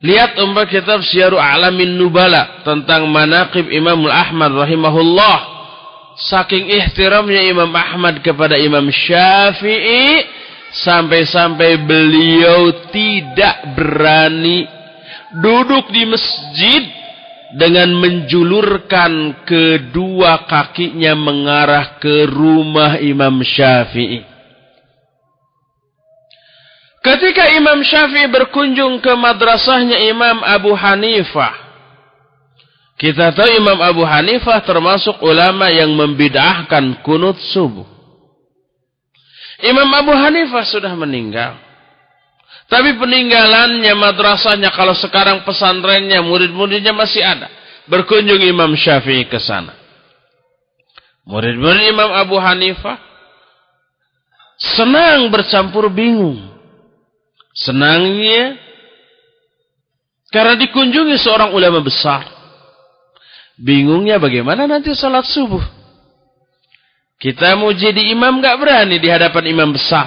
Lihat 0.04 0.36
umpah 0.38 0.68
kitab 0.68 1.02
Syiaru 1.02 1.40
Alamin 1.40 1.96
Nubala 1.96 2.62
tentang 2.62 3.08
manaqib 3.08 3.66
Imam 3.72 4.06
Ahmad 4.06 4.54
rahimahullah 4.54 5.38
saking 6.20 6.70
ihtiramnya 6.70 7.48
Imam 7.48 7.72
Ahmad 7.72 8.20
kepada 8.20 8.60
Imam 8.60 8.92
Syafi'i 8.92 10.22
sampai-sampai 10.84 11.80
beliau 11.82 12.92
tidak 12.92 13.72
berani 13.72 14.68
duduk 15.40 15.90
di 15.90 16.04
masjid 16.04 16.97
dengan 17.56 17.88
menjulurkan 17.96 19.44
kedua 19.48 20.44
kakinya 20.44 21.16
mengarah 21.16 21.96
ke 21.96 22.28
rumah 22.28 23.00
Imam 23.00 23.40
Syafi'i. 23.40 24.20
Ketika 27.00 27.48
Imam 27.56 27.80
Syafi'i 27.80 28.28
berkunjung 28.28 29.00
ke 29.00 29.12
madrasahnya 29.16 29.96
Imam 30.12 30.44
Abu 30.44 30.76
Hanifah, 30.76 31.54
kita 32.98 33.30
tahu 33.32 33.48
Imam 33.54 33.78
Abu 33.78 34.02
Hanifah 34.02 34.58
termasuk 34.66 35.22
ulama 35.22 35.70
yang 35.70 35.94
membid'ahkan 35.94 37.00
kunut 37.06 37.38
subuh. 37.54 37.86
Imam 39.62 39.88
Abu 39.94 40.12
Hanifah 40.12 40.66
sudah 40.66 40.92
meninggal. 40.98 41.67
Tapi 42.68 43.00
peninggalannya, 43.00 43.92
madrasahnya, 43.96 44.68
kalau 44.76 44.92
sekarang 44.92 45.40
pesantrennya, 45.48 46.20
murid-muridnya 46.20 46.92
masih 46.92 47.24
ada. 47.24 47.48
Berkunjung 47.88 48.44
Imam 48.44 48.76
Syafi'i 48.76 49.24
ke 49.24 49.40
sana. 49.40 49.72
Murid-murid 51.24 51.88
Imam 51.88 52.12
Abu 52.12 52.36
Hanifah 52.36 53.00
senang 54.60 55.32
bercampur 55.32 55.88
bingung. 55.88 56.44
Senangnya 57.56 58.60
karena 60.28 60.60
dikunjungi 60.60 61.16
seorang 61.16 61.56
ulama 61.56 61.80
besar. 61.80 62.28
Bingungnya 63.58 64.20
bagaimana 64.20 64.68
nanti 64.68 64.92
salat 64.92 65.24
subuh. 65.24 65.64
Kita 67.18 67.58
mau 67.58 67.74
jadi 67.74 68.14
imam 68.14 68.38
gak 68.38 68.60
berani 68.62 69.02
di 69.02 69.08
hadapan 69.10 69.50
imam 69.50 69.74
besar. 69.74 70.06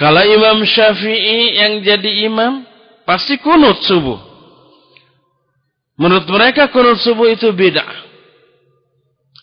Kalau 0.00 0.24
imam 0.24 0.64
syafi'i 0.64 1.60
yang 1.60 1.84
jadi 1.84 2.24
imam, 2.24 2.64
pasti 3.04 3.36
kunut 3.36 3.84
subuh. 3.84 4.16
Menurut 6.00 6.24
mereka 6.32 6.72
kunut 6.72 6.96
subuh 7.04 7.28
itu 7.28 7.52
beda. 7.52 7.84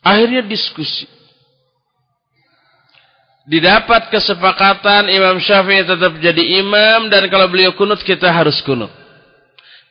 Akhirnya 0.01 0.41
diskusi. 0.41 1.05
Didapat 3.47 4.09
kesepakatan 4.09 5.07
Imam 5.13 5.37
Syafi'i 5.39 5.85
tetap 5.85 6.19
jadi 6.19 6.59
imam 6.59 7.07
dan 7.07 7.29
kalau 7.31 7.47
beliau 7.47 7.77
kunut 7.77 8.01
kita 8.01 8.27
harus 8.27 8.59
kunut. 8.65 8.89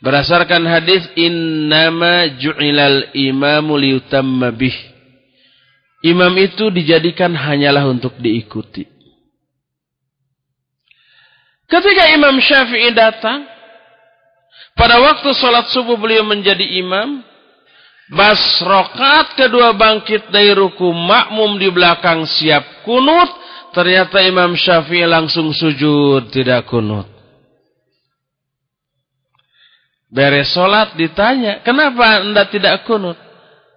Berdasarkan 0.03 0.67
hadis 0.67 1.07
innama 1.17 2.27
ju'ilal 2.37 3.17
imamu 3.17 3.79
liyutamma 3.79 4.53
bih. 4.53 4.77
Imam 6.05 6.35
itu 6.37 6.69
dijadikan 6.69 7.33
hanyalah 7.33 7.87
untuk 7.89 8.19
diikuti. 8.21 8.96
Ketika 11.67 12.15
Imam 12.15 12.39
Syafi'i 12.39 12.95
datang, 12.95 13.43
pada 14.79 15.03
waktu 15.03 15.35
sholat 15.35 15.67
subuh 15.75 15.99
beliau 15.99 16.23
menjadi 16.23 16.63
imam, 16.79 17.27
bas 18.07 18.39
rokat 18.63 19.35
kedua 19.35 19.75
bangkit 19.75 20.31
dari 20.31 20.55
ruku 20.55 20.87
makmum 20.95 21.59
di 21.59 21.67
belakang 21.75 22.23
siap 22.23 22.87
kunut, 22.87 23.27
ternyata 23.75 24.23
Imam 24.23 24.55
Syafi'i 24.55 25.11
langsung 25.11 25.51
sujud 25.51 26.31
tidak 26.31 26.71
kunut. 26.71 27.11
Beres 30.07 30.55
solat 30.55 30.95
ditanya, 30.95 31.67
kenapa 31.67 32.23
anda 32.23 32.47
tidak 32.47 32.87
kunut? 32.87 33.19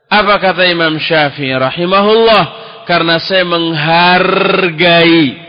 Apa 0.05 0.37
kata 0.37 0.61
Imam 0.69 0.93
Syafi'i 1.01 1.57
rahimahullah? 1.57 2.69
Karena 2.85 3.17
saya 3.17 3.49
menghargai 3.49 5.48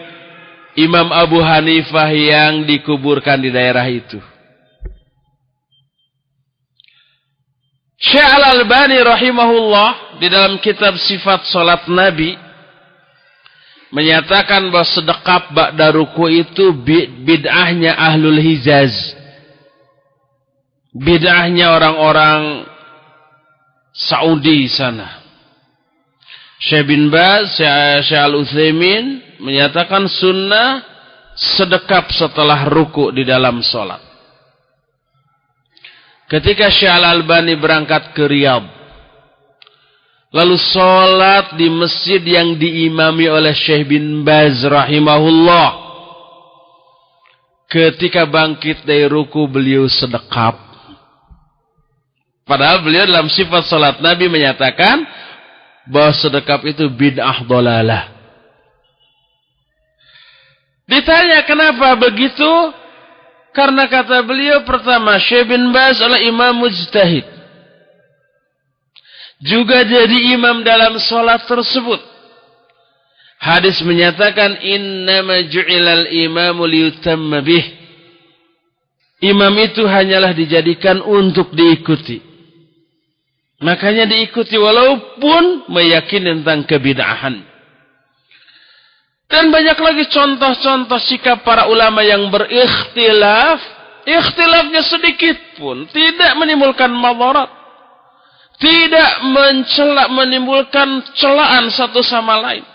Imam 0.79 1.11
Abu 1.11 1.43
Hanifah 1.43 2.11
yang 2.15 2.63
dikuburkan 2.67 3.43
di 3.43 3.51
daerah 3.51 3.87
itu. 3.91 4.19
Syekh 8.01 8.25
Al-Albani 8.25 8.97
rahimahullah 9.03 10.19
di 10.23 10.29
dalam 10.33 10.57
kitab 10.63 10.97
sifat 10.97 11.45
solat 11.51 11.85
Nabi 11.85 12.33
menyatakan 13.93 14.73
bahwa 14.73 14.89
sedekap 14.89 15.53
ba'da 15.53 15.93
ruku 15.93 16.31
itu 16.33 16.73
bid'ahnya 17.27 17.93
ahlul 17.99 18.41
hijaz 18.41 19.21
bid'ahnya 20.95 21.77
orang-orang 21.77 22.67
Saudi 23.91 24.71
sana. 24.71 25.23
Syekh 26.61 26.87
bin 26.87 27.11
Baz, 27.11 27.59
Syekh 27.59 28.21
Al-Utsaimin 28.21 29.30
menyatakan 29.41 30.05
sunnah 30.07 30.85
sedekap 31.35 32.13
setelah 32.13 32.69
ruku 32.69 33.09
di 33.17 33.25
dalam 33.25 33.65
solat. 33.65 34.01
Ketika 36.31 36.71
Syekh 36.71 36.93
Al-Albani 36.95 37.59
berangkat 37.59 38.15
ke 38.15 38.23
Riyadh, 38.23 38.69
lalu 40.31 40.57
solat 40.61 41.59
di 41.59 41.67
masjid 41.67 42.23
yang 42.23 42.55
diimami 42.55 43.27
oleh 43.27 43.51
Syekh 43.51 43.91
bin 43.91 44.23
Baz 44.23 44.63
rahimahullah. 44.63 45.91
Ketika 47.71 48.27
bangkit 48.27 48.83
dari 48.83 49.07
ruku 49.07 49.47
beliau 49.47 49.87
sedekap. 49.87 50.59
Padahal 52.43 52.83
beliau 52.83 53.07
dalam 53.07 53.31
sifat 53.31 53.63
salat 53.71 54.03
Nabi 54.03 54.27
menyatakan 54.27 55.07
bahwa 55.87 56.11
sedekap 56.19 56.67
itu 56.67 56.91
bid'ah 56.91 57.47
dolalah. 57.47 58.20
Ditanya 60.91 61.47
kenapa 61.47 61.95
begitu? 61.95 62.51
Karena 63.55 63.87
kata 63.87 64.27
beliau 64.27 64.67
pertama 64.67 65.15
Syekh 65.23 65.55
bin 65.55 65.71
Baz 65.71 66.03
adalah 66.03 66.19
imam 66.19 66.55
mujtahid. 66.59 67.27
Juga 69.41 69.87
jadi 69.87 70.35
imam 70.35 70.67
dalam 70.67 70.99
solat 70.99 71.47
tersebut. 71.47 72.03
Hadis 73.41 73.81
menyatakan 73.81 74.61
innama 74.61 75.41
ju'ilal 75.49 76.13
imamu 76.13 76.69
liyutamma 76.69 77.41
bih. 77.41 77.65
Imam 79.25 79.53
itu 79.57 79.87
hanyalah 79.87 80.37
dijadikan 80.37 81.01
untuk 81.01 81.55
diikuti. 81.57 82.21
Makanya 83.61 84.09
diikuti 84.09 84.57
walaupun 84.57 85.69
meyakini 85.73 86.41
tentang 86.41 86.65
kebid'ahan. 86.69 87.50
Dan 89.31 89.55
banyak 89.55 89.79
lagi 89.79 90.05
contoh-contoh 90.11 90.99
sikap 91.07 91.47
para 91.47 91.71
ulama 91.71 92.03
yang 92.03 92.27
berikhtilaf. 92.35 93.63
Ikhtilafnya 94.03 94.83
sedikit 94.83 95.39
pun 95.55 95.87
tidak 95.87 96.35
menimbulkan 96.35 96.91
madarat. 96.91 97.47
Tidak 98.59 99.11
mencela, 99.31 100.11
menimbulkan 100.11 101.15
celaan 101.15 101.71
satu 101.71 102.03
sama 102.03 102.43
lain. 102.43 102.67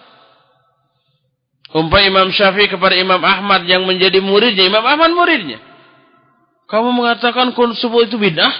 Umpah 1.76 2.02
Imam 2.08 2.32
Syafi'i 2.32 2.72
kepada 2.72 2.96
Imam 2.96 3.20
Ahmad 3.20 3.68
yang 3.68 3.84
menjadi 3.84 4.24
muridnya. 4.24 4.64
Imam 4.64 4.82
Ahmad 4.82 5.12
muridnya. 5.12 5.60
Kamu 6.72 6.96
mengatakan 6.96 7.52
kun 7.52 7.76
itu 7.76 8.16
bid'ah? 8.16 8.54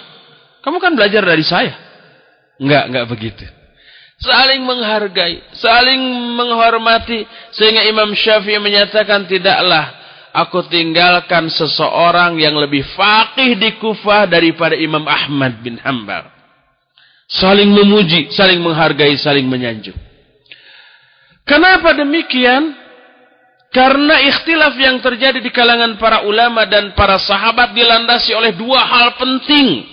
Kamu 0.62 0.78
kan 0.84 1.00
belajar 1.00 1.24
dari 1.24 1.48
saya. 1.48 1.74
Enggak, 2.60 2.84
enggak 2.92 3.06
begitu. 3.08 3.46
Saling 4.26 4.66
menghargai, 4.66 5.46
saling 5.54 6.02
menghormati 6.34 7.24
sehingga 7.54 7.86
Imam 7.86 8.12
Syafi'i 8.18 8.58
menyatakan 8.58 9.30
tidaklah 9.30 9.94
aku 10.34 10.66
tinggalkan 10.68 11.48
seseorang 11.48 12.36
yang 12.42 12.58
lebih 12.58 12.84
faqih 12.98 13.56
di 13.56 13.78
Kufah 13.78 14.28
daripada 14.28 14.74
Imam 14.76 15.06
Ahmad 15.06 15.62
bin 15.62 15.78
Hanbal. 15.80 16.28
Saling 17.26 17.74
memuji, 17.74 18.30
saling 18.34 18.62
menghargai, 18.62 19.18
saling 19.18 19.46
menyanjung. 19.50 19.98
Kenapa 21.46 21.94
demikian? 21.94 22.74
Karena 23.74 24.24
ikhtilaf 24.24 24.74
yang 24.78 25.04
terjadi 25.04 25.42
di 25.42 25.52
kalangan 25.52 26.00
para 26.00 26.24
ulama 26.24 26.64
dan 26.70 26.96
para 26.96 27.20
sahabat 27.20 27.76
dilandasi 27.76 28.32
oleh 28.32 28.56
dua 28.56 28.82
hal 28.82 29.20
penting. 29.20 29.84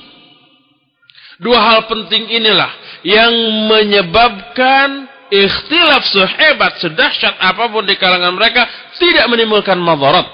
Dua 1.42 1.58
hal 1.58 1.90
penting 1.90 2.30
inilah 2.30 2.81
yang 3.02 3.32
menyebabkan 3.66 5.10
ikhtilaf 5.32 6.04
sehebat, 6.06 6.78
sedahsyat 6.78 7.40
apa 7.40 7.72
pun 7.72 7.86
di 7.88 7.96
kalangan 7.98 8.36
mereka 8.36 8.68
tidak 9.00 9.26
menimbulkan 9.32 9.80
madarat. 9.80 10.28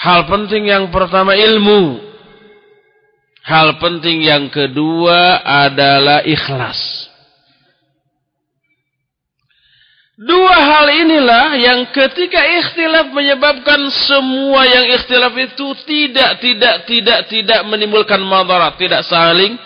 Hal 0.00 0.24
penting 0.26 0.72
yang 0.72 0.88
pertama 0.88 1.36
ilmu. 1.36 2.08
Hal 3.44 3.76
penting 3.80 4.24
yang 4.24 4.48
kedua 4.48 5.44
adalah 5.44 6.24
ikhlas. 6.24 7.08
Dua 10.20 10.52
hal 10.52 10.86
inilah 11.00 11.56
yang 11.56 11.80
ketika 11.96 12.44
ikhtilaf 12.44 13.08
menyebabkan 13.08 13.88
semua 14.04 14.68
yang 14.68 14.84
ikhtilaf 14.92 15.32
itu 15.32 15.72
tidak, 15.88 16.44
tidak, 16.44 16.84
tidak, 16.84 17.18
tidak 17.32 17.60
menimbulkan 17.64 18.20
madarat. 18.20 18.76
Tidak 18.76 19.00
saling 19.08 19.56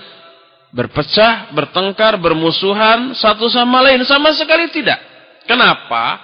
berpecah, 0.75 1.55
bertengkar, 1.55 2.19
bermusuhan 2.19 3.15
satu 3.15 3.47
sama 3.47 3.79
lain. 3.87 4.03
Sama 4.03 4.35
sekali 4.35 4.69
tidak. 4.75 4.99
Kenapa? 5.47 6.19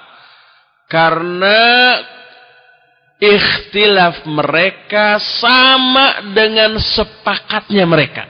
Karena 0.91 2.03
ikhtilaf 3.23 4.27
mereka 4.27 5.23
sama 5.23 6.35
dengan 6.35 6.75
sepakatnya 6.83 7.87
mereka. 7.87 8.27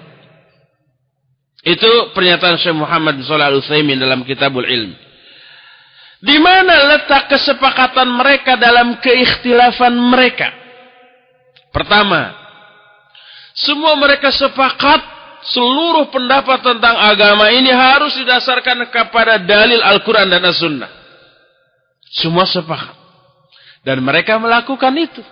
Itu 1.64 2.12
pernyataan 2.12 2.56
Syekh 2.60 2.76
Muhammad 2.76 3.20
bin 3.20 3.24
Shalih 3.24 3.48
Al-Utsaimin 3.48 3.96
dalam 3.96 4.20
Kitabul 4.24 4.68
Ilm. 4.68 4.92
Di 6.20 6.36
mana 6.36 6.84
letak 6.96 7.32
kesepakatan 7.32 8.12
mereka 8.12 8.60
dalam 8.60 9.00
keikhtilafan 9.00 9.92
mereka? 9.96 10.52
Pertama, 11.72 12.36
semua 13.56 13.96
mereka 13.96 14.28
sepakat 14.28 15.19
seluruh 15.46 16.12
pendapat 16.12 16.60
tentang 16.60 16.96
agama 16.96 17.48
ini 17.52 17.72
harus 17.72 18.16
didasarkan 18.20 18.88
kepada 18.92 19.40
dalil 19.40 19.80
Al-Quran 19.80 20.28
dan 20.28 20.44
As-Sunnah. 20.44 20.90
Semua 22.10 22.44
sepakat. 22.44 22.98
Dan 23.80 24.04
mereka 24.04 24.36
melakukan 24.36 24.92
itu. 24.98 25.22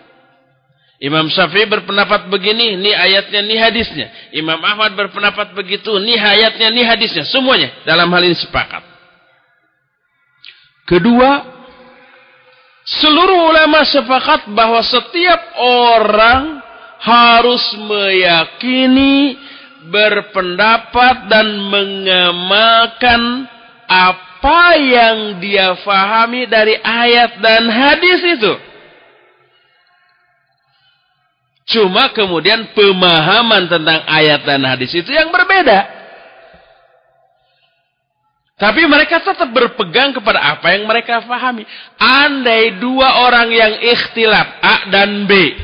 Imam 0.98 1.30
Syafi'i 1.30 1.70
berpendapat 1.70 2.26
begini, 2.26 2.74
ini 2.74 2.90
ayatnya, 2.90 3.46
ini 3.46 3.54
hadisnya. 3.54 4.06
Imam 4.34 4.58
Ahmad 4.58 4.98
berpendapat 4.98 5.54
begitu, 5.54 5.94
ini 6.02 6.18
ayatnya, 6.18 6.74
ini 6.74 6.82
hadisnya. 6.82 7.22
Semuanya 7.22 7.70
dalam 7.86 8.10
hal 8.10 8.22
ini 8.26 8.34
sepakat. 8.34 8.82
Kedua, 10.90 11.46
seluruh 12.82 13.46
ulama 13.46 13.86
sepakat 13.86 14.50
bahwa 14.50 14.82
setiap 14.82 15.38
orang 15.62 16.58
harus 16.98 17.62
meyakini, 17.78 19.38
berpendapat 19.88 21.28
dan 21.28 21.46
mengamalkan 21.68 23.20
apa 23.88 24.60
yang 24.76 25.40
dia 25.40 25.74
fahami 25.82 26.46
dari 26.46 26.76
ayat 26.78 27.40
dan 27.40 27.66
hadis 27.66 28.20
itu. 28.38 28.52
Cuma 31.68 32.08
kemudian 32.16 32.72
pemahaman 32.72 33.68
tentang 33.68 34.00
ayat 34.08 34.40
dan 34.48 34.64
hadis 34.64 34.88
itu 34.96 35.12
yang 35.12 35.28
berbeda. 35.28 35.98
Tapi 38.58 38.82
mereka 38.90 39.22
tetap 39.22 39.46
berpegang 39.54 40.10
kepada 40.10 40.42
apa 40.58 40.74
yang 40.74 40.82
mereka 40.88 41.22
fahami. 41.22 41.62
Andai 41.94 42.74
dua 42.82 43.22
orang 43.22 43.52
yang 43.54 43.72
ikhtilaf, 43.84 44.48
A 44.58 44.76
dan 44.90 45.30
B. 45.30 45.54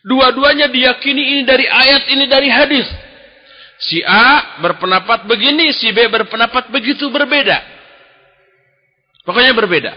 Dua-duanya 0.00 0.72
diyakini 0.72 1.36
ini 1.36 1.42
dari 1.44 1.68
ayat, 1.68 2.08
ini 2.08 2.24
dari 2.24 2.48
hadis. 2.48 2.88
Si 3.80 4.00
A 4.04 4.60
berpendapat 4.60 5.24
begini, 5.28 5.72
si 5.72 5.88
B 5.92 6.08
berpendapat 6.08 6.68
begitu 6.72 7.08
berbeda. 7.08 7.60
Pokoknya 9.24 9.52
berbeda. 9.52 9.92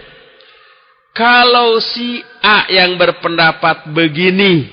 Kalau 1.16 1.80
si 1.80 2.20
A 2.42 2.68
yang 2.68 2.96
berpendapat 3.00 3.88
begini, 3.92 4.68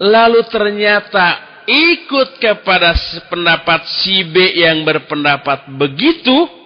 lalu 0.00 0.46
ternyata 0.48 1.60
ikut 1.66 2.40
kepada 2.40 2.96
pendapat 3.28 3.88
si 4.04 4.24
B 4.30 4.36
yang 4.56 4.84
berpendapat 4.84 5.68
begitu, 5.74 6.63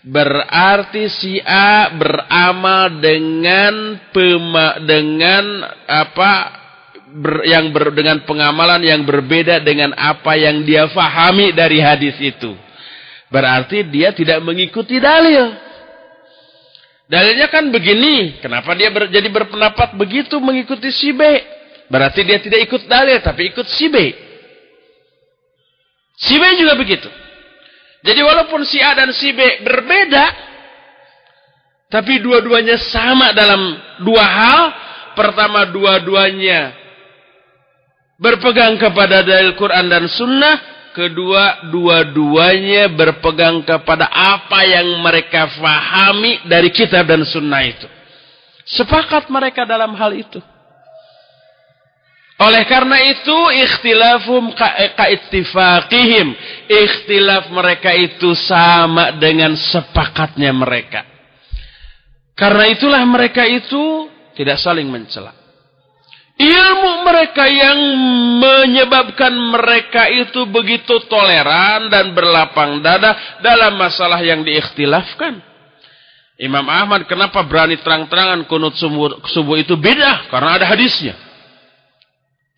berarti 0.00 1.12
si 1.12 1.36
A 1.44 1.92
beramal 1.92 3.00
dengan 3.00 4.00
pema, 4.12 4.80
dengan 4.80 5.44
apa 5.84 6.32
ber, 7.12 7.44
yang 7.44 7.68
ber, 7.74 7.92
dengan 7.92 8.24
pengamalan 8.24 8.80
yang 8.80 9.04
berbeda 9.04 9.60
dengan 9.60 9.92
apa 9.96 10.38
yang 10.38 10.64
dia 10.64 10.88
fahami 10.88 11.52
dari 11.52 11.82
hadis 11.82 12.16
itu. 12.22 12.56
Berarti 13.30 13.86
dia 13.86 14.10
tidak 14.10 14.42
mengikuti 14.42 14.98
dalil. 14.98 15.54
Dalilnya 17.10 17.50
kan 17.50 17.66
begini, 17.74 18.38
kenapa 18.38 18.70
dia 18.78 18.90
ber, 18.94 19.10
jadi 19.10 19.26
berpendapat 19.26 19.98
begitu 19.98 20.38
mengikuti 20.38 20.94
si 20.94 21.10
B? 21.10 21.22
Berarti 21.90 22.22
dia 22.22 22.38
tidak 22.38 22.70
ikut 22.70 22.86
dalil, 22.86 23.18
tapi 23.18 23.50
ikut 23.50 23.66
si 23.66 23.90
B. 23.90 23.96
Si 26.14 26.38
B 26.38 26.42
juga 26.54 26.78
begitu. 26.78 27.10
Jadi 28.00 28.20
walaupun 28.24 28.64
si 28.64 28.80
A 28.80 28.96
dan 28.96 29.12
si 29.12 29.28
B 29.36 29.60
berbeda, 29.60 30.26
tapi 31.90 32.22
dua-duanya 32.22 32.78
sama 32.80 33.34
dalam 33.36 33.60
dua 34.06 34.24
hal. 34.24 34.62
Pertama, 35.18 35.66
dua-duanya 35.68 36.72
berpegang 38.16 38.78
kepada 38.78 39.26
dalil 39.26 39.58
Quran 39.58 39.90
dan 39.90 40.06
Sunnah. 40.06 40.56
Kedua, 40.90 41.70
dua-duanya 41.70 42.90
berpegang 42.90 43.62
kepada 43.62 44.10
apa 44.10 44.66
yang 44.66 44.98
mereka 45.02 45.50
fahami 45.54 46.46
dari 46.46 46.70
kitab 46.70 47.06
dan 47.06 47.22
Sunnah 47.26 47.62
itu. 47.62 47.86
Sepakat 48.66 49.26
mereka 49.30 49.66
dalam 49.66 49.94
hal 49.98 50.14
itu. 50.14 50.38
Oleh 52.40 52.64
karena 52.64 52.96
itu 53.04 53.38
ikhtilafum 53.52 54.56
kaittifaqihim. 54.96 56.32
Ikhtilaf 56.72 57.52
mereka 57.52 57.92
itu 57.92 58.32
sama 58.32 59.12
dengan 59.20 59.52
sepakatnya 59.52 60.48
mereka. 60.48 61.04
Karena 62.32 62.64
itulah 62.72 63.04
mereka 63.04 63.44
itu 63.44 64.08
tidak 64.32 64.56
saling 64.56 64.88
mencela. 64.88 65.36
Ilmu 66.40 67.04
mereka 67.04 67.44
yang 67.44 67.76
menyebabkan 68.40 69.36
mereka 69.36 70.08
itu 70.08 70.48
begitu 70.48 71.04
toleran 71.12 71.92
dan 71.92 72.16
berlapang 72.16 72.80
dada 72.80 73.36
dalam 73.44 73.76
masalah 73.76 74.24
yang 74.24 74.40
diikhtilafkan. 74.40 75.36
Imam 76.40 76.64
Ahmad 76.64 77.04
kenapa 77.04 77.44
berani 77.44 77.76
terang-terangan 77.84 78.48
kunut 78.48 78.72
subuh, 78.80 79.60
itu 79.60 79.76
beda? 79.76 80.32
Karena 80.32 80.56
ada 80.56 80.64
hadisnya. 80.64 81.29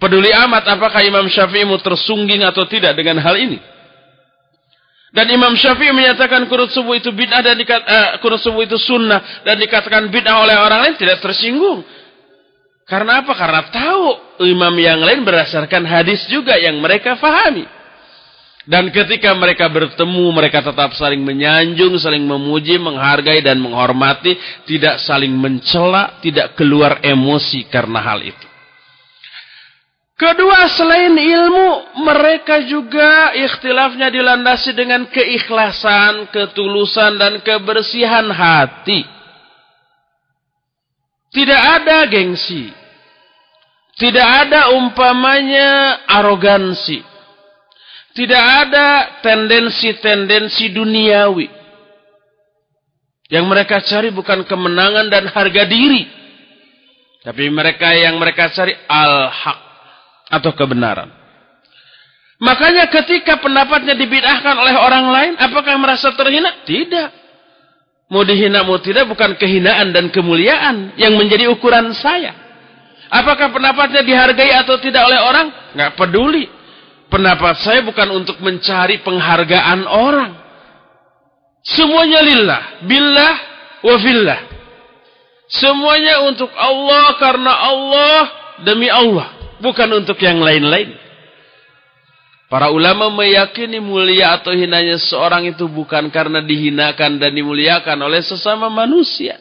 Peduli 0.03 0.35
amat 0.35 0.67
apakah 0.67 0.99
Imam 1.07 1.31
Syafi'i 1.31 1.63
mau 1.63 1.79
tersungging 1.79 2.43
atau 2.43 2.67
tidak 2.67 2.99
dengan 2.99 3.23
hal 3.23 3.39
ini. 3.39 3.63
Dan 5.15 5.31
Imam 5.31 5.55
Syafi'i 5.55 5.95
menyatakan 5.95 6.51
kunut 6.51 6.75
subuh 6.75 6.99
itu 6.99 7.15
bid'ah 7.15 7.39
dan 7.39 7.55
dikat, 7.55 7.87
uh, 7.87 8.11
kunut 8.19 8.43
subuh 8.43 8.67
itu 8.67 8.75
sunnah 8.83 9.47
dan 9.47 9.63
dikatakan 9.63 10.11
bid'ah 10.11 10.43
oleh 10.43 10.59
orang 10.59 10.91
lain 10.91 10.95
tidak 10.99 11.23
tersinggung. 11.23 11.87
Karena 12.83 13.23
apa? 13.23 13.31
Karena 13.31 13.63
tahu 13.71 14.05
imam 14.43 14.75
yang 14.75 14.99
lain 15.07 15.23
berdasarkan 15.23 15.87
hadis 15.87 16.27
juga 16.27 16.59
yang 16.59 16.83
mereka 16.83 17.15
fahami. 17.15 17.63
Dan 18.67 18.91
ketika 18.91 19.31
mereka 19.39 19.71
bertemu, 19.71 20.35
mereka 20.35 20.67
tetap 20.67 20.99
saling 20.99 21.23
menyanjung, 21.23 21.95
saling 22.03 22.27
memuji, 22.27 22.75
menghargai 22.79 23.39
dan 23.39 23.63
menghormati, 23.63 24.35
tidak 24.67 24.99
saling 25.03 25.31
mencela, 25.31 26.19
tidak 26.19 26.59
keluar 26.59 26.99
emosi 27.07 27.71
karena 27.71 28.03
hal 28.03 28.19
itu. 28.23 28.52
Kedua, 30.13 30.69
selain 30.77 31.17
ilmu, 31.17 31.99
mereka 32.05 32.61
juga 32.69 33.33
ikhtilafnya 33.33 34.13
dilandasi 34.13 34.77
dengan 34.77 35.09
keikhlasan, 35.09 36.29
ketulusan, 36.29 37.17
dan 37.17 37.41
kebersihan 37.41 38.29
hati. 38.29 39.03
Tidak 41.33 41.63
ada 41.81 42.05
gengsi. 42.13 42.69
Tidak 43.97 44.29
ada 44.47 44.77
umpamanya 44.77 46.05
arogansi. 46.05 47.01
Tidak 48.13 48.45
ada 48.69 49.21
tendensi-tendensi 49.25 50.69
duniawi. 50.77 51.49
Yang 53.33 53.45
mereka 53.49 53.81
cari 53.81 54.13
bukan 54.13 54.45
kemenangan 54.45 55.09
dan 55.09 55.25
harga 55.33 55.65
diri. 55.65 56.05
Tapi 57.25 57.49
mereka 57.49 57.97
yang 57.97 58.21
mereka 58.21 58.53
cari 58.53 58.77
al-haq 58.77 59.72
atau 60.33 60.51
kebenaran. 60.57 61.13
Makanya 62.43 62.89
ketika 62.91 63.39
pendapatnya 63.39 63.95
dibidahkan 63.95 64.57
oleh 64.57 64.75
orang 64.75 65.07
lain, 65.13 65.33
apakah 65.39 65.77
merasa 65.79 66.11
terhina? 66.17 66.65
Tidak. 66.65 67.23
Mau 68.11 68.27
dihina 68.27 68.67
mau 68.67 68.81
tidak 68.83 69.09
bukan 69.09 69.39
kehinaan 69.39 69.95
dan 69.95 70.11
kemuliaan 70.11 70.97
yang 70.99 71.15
menjadi 71.17 71.49
ukuran 71.49 71.95
saya. 71.95 72.35
Apakah 73.13 73.53
pendapatnya 73.53 74.01
dihargai 74.03 74.53
atau 74.57 74.81
tidak 74.81 75.05
oleh 75.05 75.21
orang? 75.21 75.47
Nggak 75.77 75.93
peduli. 76.01 76.45
Pendapat 77.13 77.61
saya 77.61 77.85
bukan 77.85 78.09
untuk 78.11 78.41
mencari 78.41 79.05
penghargaan 79.05 79.85
orang. 79.85 80.33
Semuanya 81.63 82.21
lillah, 82.25 82.63
billah 82.89 83.35
wa 83.85 83.97
fillah. 84.01 84.41
Semuanya 85.53 86.25
untuk 86.27 86.49
Allah 86.57 87.07
karena 87.21 87.53
Allah 87.53 88.21
demi 88.65 88.89
Allah, 88.89 89.29
bukan 89.63 90.03
untuk 90.03 90.19
yang 90.19 90.43
lain-lain. 90.43 90.99
Para 92.51 92.69
ulama 92.69 93.09
meyakini 93.09 93.81
mulia 93.81 94.37
atau 94.37 94.53
hinanya 94.53 95.01
seorang 95.01 95.49
itu 95.49 95.65
bukan 95.71 96.13
karena 96.13 96.45
dihinakan 96.45 97.17
dan 97.17 97.33
dimuliakan 97.33 97.97
oleh 98.03 98.21
sesama 98.21 98.69
manusia. 98.69 99.41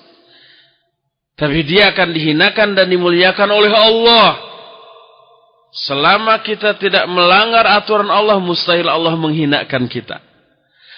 Tapi 1.36 1.66
dia 1.68 1.92
akan 1.92 2.14
dihinakan 2.16 2.78
dan 2.78 2.88
dimuliakan 2.88 3.50
oleh 3.52 3.74
Allah 3.74 4.52
Selama 5.72 6.44
kita 6.44 6.76
tidak 6.76 7.08
melanggar 7.08 7.64
aturan 7.64 8.12
Allah, 8.12 8.36
mustahil 8.44 8.92
Allah 8.92 9.16
menghinakan 9.16 9.88
kita. 9.88 10.20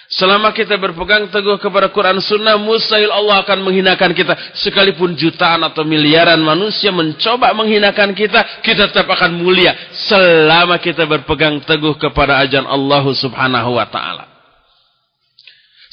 Selama 0.04 0.52
kita 0.52 0.76
berpegang 0.76 1.32
teguh 1.32 1.56
kepada 1.56 1.88
Quran 1.88 2.20
Sunnah, 2.20 2.60
mustahil 2.60 3.08
Allah 3.08 3.40
akan 3.40 3.64
menghinakan 3.64 4.12
kita. 4.12 4.36
Sekalipun 4.56 5.16
jutaan 5.16 5.64
atau 5.64 5.82
miliaran 5.82 6.38
manusia 6.44 6.92
mencoba 6.92 7.50
menghinakan 7.56 8.12
kita, 8.12 8.60
kita 8.60 8.92
tetap 8.92 9.08
akan 9.08 9.40
mulia. 9.40 9.72
Selama 9.96 10.76
kita 10.78 11.08
berpegang 11.08 11.64
teguh 11.64 11.96
kepada 11.96 12.40
ajan 12.44 12.68
Allah 12.68 13.04
subhanahu 13.16 13.80
wa 13.80 13.86
ta'ala. 13.88 14.24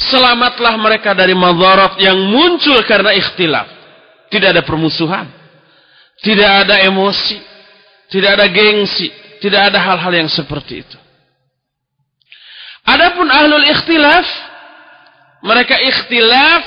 Selamatlah 0.02 0.76
mereka 0.82 1.13
dari 1.15 1.38
madarat 1.38 1.95
yang 2.02 2.17
muncul 2.19 2.78
karena 2.84 3.15
ikhtilaf. 3.15 3.69
Tidak 4.28 4.50
ada 4.52 4.63
permusuhan. 4.65 5.30
Tidak 6.21 6.52
ada 6.67 6.84
emosi 6.86 7.52
tidak 8.12 8.30
ada 8.38 8.45
gengsi. 8.52 9.08
Tidak 9.41 9.62
ada 9.71 9.80
hal-hal 9.80 10.13
yang 10.13 10.30
seperti 10.30 10.84
itu. 10.86 10.97
Adapun 12.86 13.28
ahlul 13.30 13.65
ikhtilaf. 13.65 14.28
Mereka 15.41 15.74
ikhtilaf 15.74 16.62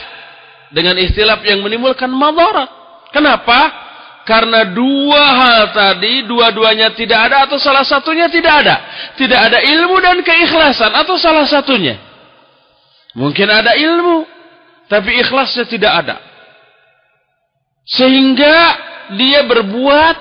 dengan 0.75 0.99
ikhtilaf 0.99 1.47
yang 1.47 1.63
menimbulkan 1.63 2.11
madarat. 2.11 2.67
Kenapa? 3.15 3.85
Karena 4.25 4.67
dua 4.73 5.23
hal 5.23 5.63
tadi, 5.77 6.25
dua-duanya 6.25 6.97
tidak 6.97 7.29
ada 7.31 7.45
atau 7.47 7.61
salah 7.61 7.85
satunya 7.85 8.27
tidak 8.27 8.65
ada. 8.65 8.77
Tidak 9.15 9.37
ada 9.37 9.61
ilmu 9.63 10.01
dan 10.01 10.25
keikhlasan 10.25 10.91
atau 10.91 11.15
salah 11.21 11.45
satunya. 11.45 12.01
Mungkin 13.15 13.47
ada 13.47 13.79
ilmu, 13.79 14.27
tapi 14.91 15.23
ikhlasnya 15.23 15.69
tidak 15.71 15.93
ada. 16.03 16.17
Sehingga 17.85 18.57
dia 19.15 19.45
berbuat 19.45 20.17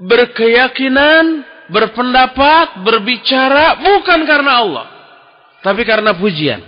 berkeyakinan, 0.00 1.42
berpendapat, 1.74 2.86
berbicara 2.86 3.82
bukan 3.82 4.22
karena 4.22 4.52
Allah, 4.62 4.86
tapi 5.66 5.82
karena 5.82 6.14
pujian. 6.14 6.62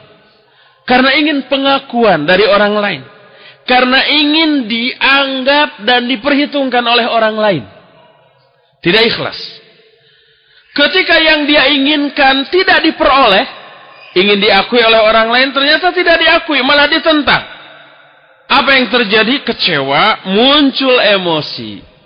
Karena 0.87 1.15
ingin 1.15 1.47
pengakuan 1.47 2.27
dari 2.27 2.47
orang 2.47 2.75
lain. 2.79 3.03
Karena 3.67 3.99
ingin 4.07 4.71
dianggap 4.71 5.83
dan 5.83 6.07
diperhitungkan 6.07 6.83
oleh 6.87 7.07
orang 7.11 7.35
lain. 7.35 7.65
Tidak 8.79 9.03
ikhlas. 9.03 9.39
Ketika 10.71 11.19
yang 11.19 11.43
dia 11.51 11.67
inginkan 11.75 12.47
tidak 12.55 12.87
diperoleh, 12.87 13.47
ingin 14.15 14.39
diakui 14.39 14.79
oleh 14.79 15.03
orang 15.03 15.27
lain 15.35 15.51
ternyata 15.51 15.91
tidak 15.91 16.23
diakui, 16.23 16.63
malah 16.63 16.87
ditentang. 16.87 17.43
Apa 18.47 18.79
yang 18.79 18.87
terjadi? 18.87 19.43
Kecewa, 19.43 20.31
muncul 20.31 21.03
emosi 21.03 21.97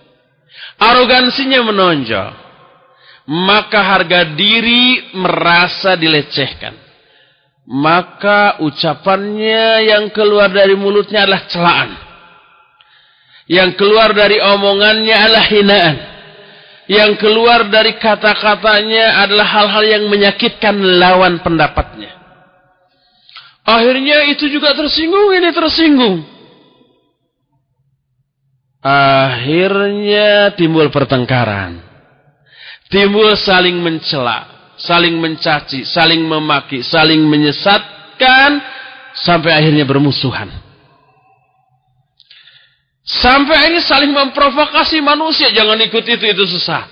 arogansinya 0.81 1.61
menonjol, 1.61 2.33
maka 3.31 3.79
harga 3.79 4.35
diri 4.35 5.14
merasa 5.14 5.95
dilecehkan. 5.95 6.75
Maka 7.71 8.59
ucapannya 8.66 9.87
yang 9.87 10.11
keluar 10.11 10.51
dari 10.51 10.75
mulutnya 10.75 11.23
adalah 11.23 11.47
celaan. 11.47 11.90
Yang 13.47 13.79
keluar 13.79 14.11
dari 14.11 14.43
omongannya 14.43 15.14
adalah 15.14 15.47
hinaan. 15.47 15.97
Yang 16.90 17.23
keluar 17.23 17.71
dari 17.71 17.95
kata-katanya 18.03 19.23
adalah 19.23 19.47
hal-hal 19.47 19.85
yang 19.87 20.05
menyakitkan 20.11 20.75
lawan 20.99 21.38
pendapatnya. 21.38 22.11
Akhirnya 23.62 24.27
itu 24.35 24.51
juga 24.51 24.75
tersinggung, 24.75 25.31
ini 25.31 25.55
tersinggung. 25.55 26.27
Akhirnya 28.83 30.51
timbul 30.59 30.90
pertengkaran. 30.90 31.89
Timbul 32.90 33.38
saling 33.38 33.79
mencela, 33.79 34.74
saling 34.74 35.14
mencaci, 35.22 35.87
saling 35.87 36.26
memaki, 36.26 36.83
saling 36.83 37.22
menyesatkan 37.22 38.59
sampai 39.14 39.55
akhirnya 39.55 39.87
bermusuhan. 39.87 40.50
Sampai 43.07 43.70
ini 43.70 43.79
saling 43.83 44.11
memprovokasi 44.11 44.98
manusia, 45.03 45.55
jangan 45.55 45.79
ikut 45.83 46.05
itu, 46.05 46.24
itu 46.31 46.44
sesat. 46.59 46.87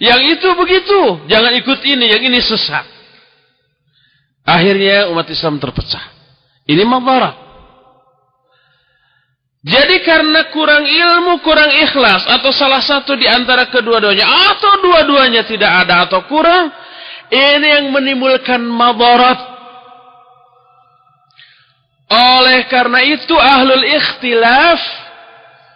Yang 0.00 0.38
itu 0.38 0.48
begitu, 0.56 1.00
jangan 1.28 1.52
ikut 1.60 1.80
ini, 1.84 2.12
yang 2.12 2.22
ini 2.24 2.40
sesat. 2.40 2.84
Akhirnya 4.44 5.12
umat 5.12 5.28
Islam 5.28 5.60
terpecah. 5.60 6.02
Ini 6.66 6.82
mabarak. 6.84 7.41
Jadi 9.62 10.02
karena 10.02 10.50
kurang 10.50 10.82
ilmu, 10.82 11.38
kurang 11.46 11.70
ikhlas, 11.70 12.26
atau 12.26 12.50
salah 12.50 12.82
satu 12.82 13.14
di 13.14 13.30
antara 13.30 13.70
kedua-duanya, 13.70 14.26
atau 14.26 14.82
dua-duanya 14.82 15.46
tidak 15.46 15.86
ada 15.86 16.10
atau 16.10 16.26
kurang, 16.26 16.66
ini 17.30 17.66
yang 17.70 17.86
menimbulkan 17.94 18.58
madarat. 18.58 19.38
Oleh 22.12 22.66
karena 22.66 23.00
itu 23.06 23.32
ahlul 23.38 23.86
ikhtilaf 23.86 25.01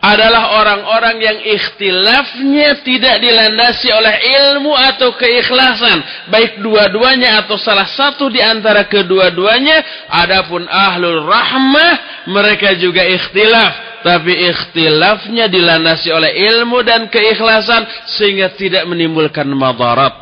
adalah 0.07 0.63
orang-orang 0.63 1.17
yang 1.19 1.39
ikhtilafnya 1.43 2.79
tidak 2.87 3.19
dilandasi 3.19 3.91
oleh 3.91 4.15
ilmu 4.23 4.71
atau 4.71 5.19
keikhlasan. 5.19 6.31
Baik 6.31 6.63
dua-duanya 6.63 7.43
atau 7.43 7.59
salah 7.59 7.91
satu 7.91 8.31
di 8.31 8.39
antara 8.39 8.87
kedua-duanya. 8.87 10.07
Adapun 10.07 10.63
ahlul 10.71 11.27
rahmah 11.27 12.27
mereka 12.31 12.79
juga 12.79 13.03
ikhtilaf. 13.03 13.99
Tapi 14.07 14.31
ikhtilafnya 14.55 15.51
dilandasi 15.51 16.15
oleh 16.15 16.31
ilmu 16.55 16.87
dan 16.87 17.11
keikhlasan 17.11 17.83
sehingga 18.07 18.55
tidak 18.55 18.87
menimbulkan 18.87 19.51
madarat. 19.51 20.15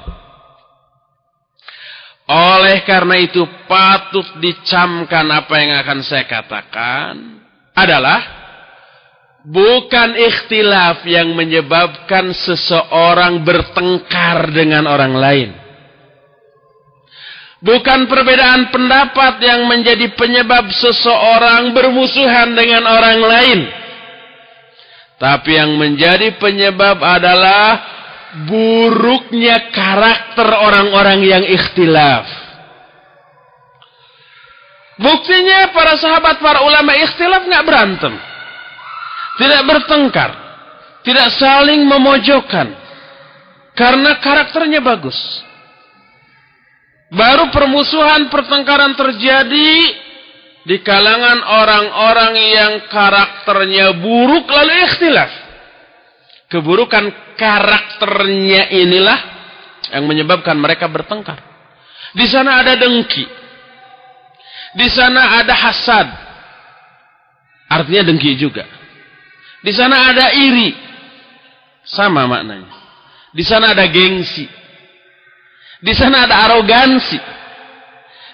Oleh 2.25 2.81
karena 2.89 3.21
itu 3.21 3.45
patut 3.69 4.25
dicamkan 4.41 5.29
apa 5.29 5.55
yang 5.61 5.77
akan 5.85 6.01
saya 6.01 6.25
katakan 6.25 7.45
adalah 7.77 8.44
Bukan 9.45 10.17
ikhtilaf 10.17 11.05
yang 11.05 11.37
menyebabkan 11.37 12.33
seseorang 12.33 13.45
bertengkar 13.45 14.49
dengan 14.49 14.89
orang 14.89 15.13
lain. 15.13 15.51
Bukan 17.61 18.09
perbedaan 18.09 18.73
pendapat 18.73 19.41
yang 19.45 19.69
menjadi 19.69 20.17
penyebab 20.17 20.69
seseorang 20.73 21.77
bermusuhan 21.77 22.57
dengan 22.57 22.89
orang 22.89 23.21
lain. 23.21 23.61
Tapi 25.21 25.51
yang 25.57 25.77
menjadi 25.77 26.37
penyebab 26.41 27.01
adalah 27.01 27.81
buruknya 28.49 29.73
karakter 29.73 30.49
orang-orang 30.57 31.21
yang 31.21 31.45
ikhtilaf. 31.45 32.25
Buktinya 35.01 35.69
para 35.73 36.01
sahabat, 36.01 36.41
para 36.41 36.65
ulama 36.65 36.97
ikhtilaf 36.97 37.45
nggak 37.45 37.67
berantem. 37.69 38.34
Tidak 39.39 39.63
bertengkar. 39.67 40.31
Tidak 41.05 41.29
saling 41.37 41.85
memojokkan. 41.85 42.67
Karena 43.75 44.23
karakternya 44.23 44.81
bagus. 44.81 45.19
Baru 47.11 47.51
permusuhan 47.51 48.31
pertengkaran 48.31 48.95
terjadi 48.95 49.73
di 50.65 50.77
kalangan 50.81 51.45
orang-orang 51.45 52.35
yang 52.41 52.73
karakternya 52.89 54.01
buruk 54.01 54.49
lalu 54.49 54.73
ikhtilaf. 54.89 55.31
Keburukan 56.49 57.37
karakternya 57.37 58.71
inilah 58.71 59.19
yang 59.93 60.07
menyebabkan 60.07 60.57
mereka 60.57 60.87
bertengkar. 60.89 61.39
Di 62.15 62.27
sana 62.31 62.63
ada 62.63 62.79
dengki. 62.79 63.27
Di 64.75 64.87
sana 64.91 65.43
ada 65.43 65.55
hasad. 65.55 66.09
Artinya 67.71 68.07
dengki 68.07 68.39
juga. 68.39 68.67
Di 69.65 69.73
sana 69.73 70.13
ada 70.13 70.37
iri. 70.37 70.77
Sama 71.89 72.29
maknanya. 72.29 72.69
Di 73.33 73.41
sana 73.41 73.73
ada 73.73 73.89
gengsi. 73.89 74.45
Di 75.81 75.93
sana 75.97 76.29
ada 76.29 76.45
arogansi. 76.49 77.17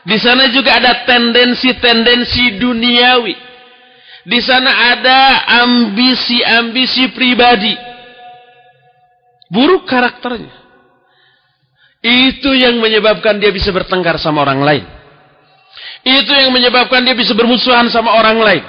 Di 0.02 0.18
sana 0.18 0.50
juga 0.50 0.74
ada 0.82 1.06
tendensi-tendensi 1.06 2.58
duniawi. 2.58 3.36
Di 4.26 4.40
sana 4.42 4.90
ada 4.90 5.46
ambisi-ambisi 5.62 7.14
pribadi. 7.14 7.78
Buruk 9.50 9.86
karakternya. 9.86 10.50
Itu 12.00 12.56
yang 12.56 12.80
menyebabkan 12.80 13.38
dia 13.38 13.52
bisa 13.52 13.70
bertengkar 13.70 14.18
sama 14.18 14.42
orang 14.42 14.60
lain. 14.62 14.84
Itu 16.00 16.32
yang 16.32 16.50
menyebabkan 16.50 17.04
dia 17.04 17.12
bisa 17.12 17.36
bermusuhan 17.36 17.86
sama 17.92 18.16
orang 18.16 18.40
lain. 18.40 18.64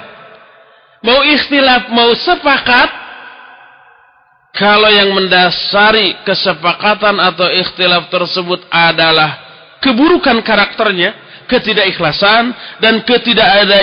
Mau 1.02 1.18
ikhtilaf, 1.26 1.90
mau 1.90 2.14
sepakat, 2.14 2.90
kalau 4.54 4.86
yang 4.92 5.10
mendasari 5.16 6.22
kesepakatan 6.22 7.18
atau 7.18 7.50
ikhtilaf 7.50 8.06
tersebut 8.06 8.62
adalah 8.70 9.42
keburukan 9.82 10.38
karakternya, 10.46 11.42
ketidakikhlasan 11.50 12.54
dan 12.78 13.02
ketidakada 13.02 13.82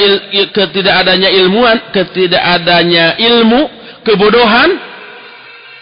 ketidakadanya 0.55 1.29
ilmuwan, 1.43 1.91
ketidakadanya 1.91 3.19
ilmu, 3.19 3.67
kebodohan 4.07 4.79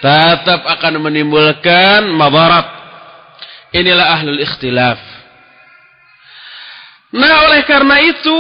tetap 0.01 0.65
akan 0.65 1.05
menimbulkan 1.05 2.09
madarat. 2.17 2.65
Inilah 3.77 4.17
ahlul 4.17 4.41
ikhtilaf. 4.41 4.97
Nah, 7.13 7.47
oleh 7.47 7.61
karena 7.63 8.03
itu, 8.03 8.39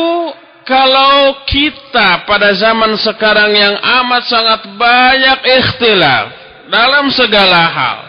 kalau 0.67 1.47
kita 1.47 2.27
pada 2.27 2.51
zaman 2.59 2.99
sekarang 2.99 3.55
yang 3.55 3.75
amat 4.03 4.23
sangat 4.27 4.61
banyak 4.75 5.39
ikhtilaf 5.63 6.25
dalam 6.67 7.07
segala 7.15 7.61
hal, 7.71 7.99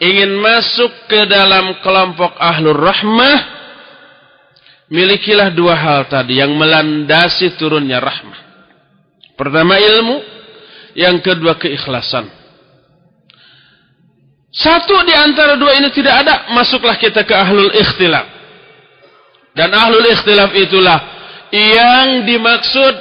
ingin 0.00 0.40
masuk 0.40 0.88
ke 1.04 1.28
dalam 1.28 1.76
kelompok 1.84 2.32
ahlul 2.40 2.80
rahmah, 2.80 3.38
milikilah 4.88 5.52
dua 5.52 5.76
hal 5.76 6.08
tadi 6.08 6.40
yang 6.40 6.56
melandasi 6.56 7.52
turunnya 7.60 8.00
rahmah. 8.00 8.40
Pertama 9.36 9.76
ilmu, 9.76 10.16
yang 10.96 11.20
kedua 11.20 11.60
keikhlasan. 11.60 12.32
Satu 14.48 14.96
di 15.04 15.12
antara 15.12 15.60
dua 15.60 15.76
ini 15.76 15.92
tidak 15.92 16.24
ada, 16.24 16.48
masuklah 16.56 16.96
kita 16.96 17.20
ke 17.28 17.36
ahlul 17.36 17.68
ikhtilaf. 17.76 18.24
Dan 19.52 19.76
ahlul 19.76 20.08
ikhtilaf 20.08 20.56
itulah 20.56 21.16
yang 21.52 22.26
dimaksud 22.26 22.94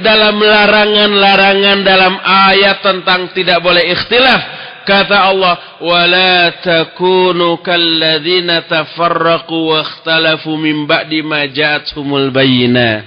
dalam 0.00 0.40
larangan-larangan 0.40 1.78
dalam 1.84 2.14
ayat 2.22 2.80
tentang 2.80 3.30
tidak 3.36 3.60
boleh 3.60 3.92
ikhtilaf. 3.92 4.42
Kata 4.82 5.30
Allah, 5.30 5.78
"Wala 5.78 6.58
takunu 6.58 7.62
kalladzina 7.62 8.66
tafarraqu 8.66 9.54
wa 9.54 9.78
ikhtalafu 9.84 10.58
min 10.58 10.90
ba'di 10.90 11.22
ma 11.22 11.46
ja'atuhumul 11.46 12.34
bayyinah." 12.34 13.06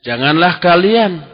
Janganlah 0.00 0.58
kalian 0.58 1.28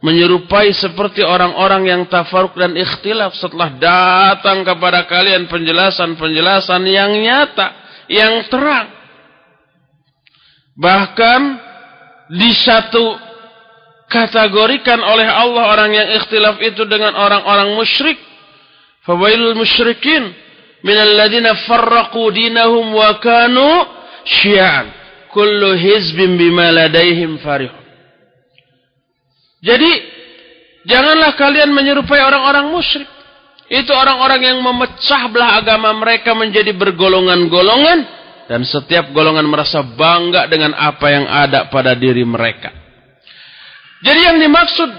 menyerupai 0.00 0.72
seperti 0.72 1.20
orang-orang 1.20 1.92
yang 1.92 2.02
tafaruk 2.08 2.56
dan 2.56 2.72
ikhtilaf 2.72 3.36
setelah 3.36 3.76
datang 3.76 4.64
kepada 4.64 5.04
kalian 5.04 5.44
penjelasan-penjelasan 5.46 6.82
yang 6.88 7.12
nyata, 7.20 7.68
yang 8.08 8.48
terang. 8.48 8.88
Bahkan 10.80 11.69
di 12.30 12.50
satu 12.54 13.18
kategorikan 14.06 15.02
oleh 15.02 15.26
Allah 15.26 15.64
orang 15.74 15.90
yang 15.90 16.08
ikhtilaf 16.22 16.62
itu 16.62 16.86
dengan 16.86 17.14
orang-orang 17.18 17.74
musyrik. 17.74 18.18
Fawailul 19.02 19.58
musyrikin 19.58 20.30
minal 20.86 21.10
ladina 21.18 21.58
farraqu 21.66 22.22
dinahum 22.30 22.94
wa 22.94 23.18
kanu 23.18 23.86
syi'an. 24.22 24.94
Kullu 25.30 25.78
hizbin 25.78 26.38
bima 26.38 26.70
ladaihim 26.74 27.38
farihun. 27.42 27.78
Jadi 29.62 29.90
janganlah 30.86 31.34
kalian 31.38 31.70
menyerupai 31.70 32.18
orang-orang 32.18 32.70
musyrik. 32.70 33.10
Itu 33.70 33.94
orang-orang 33.94 34.42
yang 34.42 34.58
memecah 34.58 35.30
belah 35.30 35.62
agama 35.62 35.94
mereka 35.94 36.34
menjadi 36.34 36.74
bergolongan-golongan 36.74 38.19
dan 38.50 38.66
setiap 38.66 39.14
golongan 39.14 39.46
merasa 39.46 39.78
bangga 39.78 40.50
dengan 40.50 40.74
apa 40.74 41.06
yang 41.06 41.22
ada 41.30 41.70
pada 41.70 41.94
diri 41.94 42.26
mereka. 42.26 42.74
Jadi 44.02 44.20
yang 44.26 44.42
dimaksud 44.42 44.90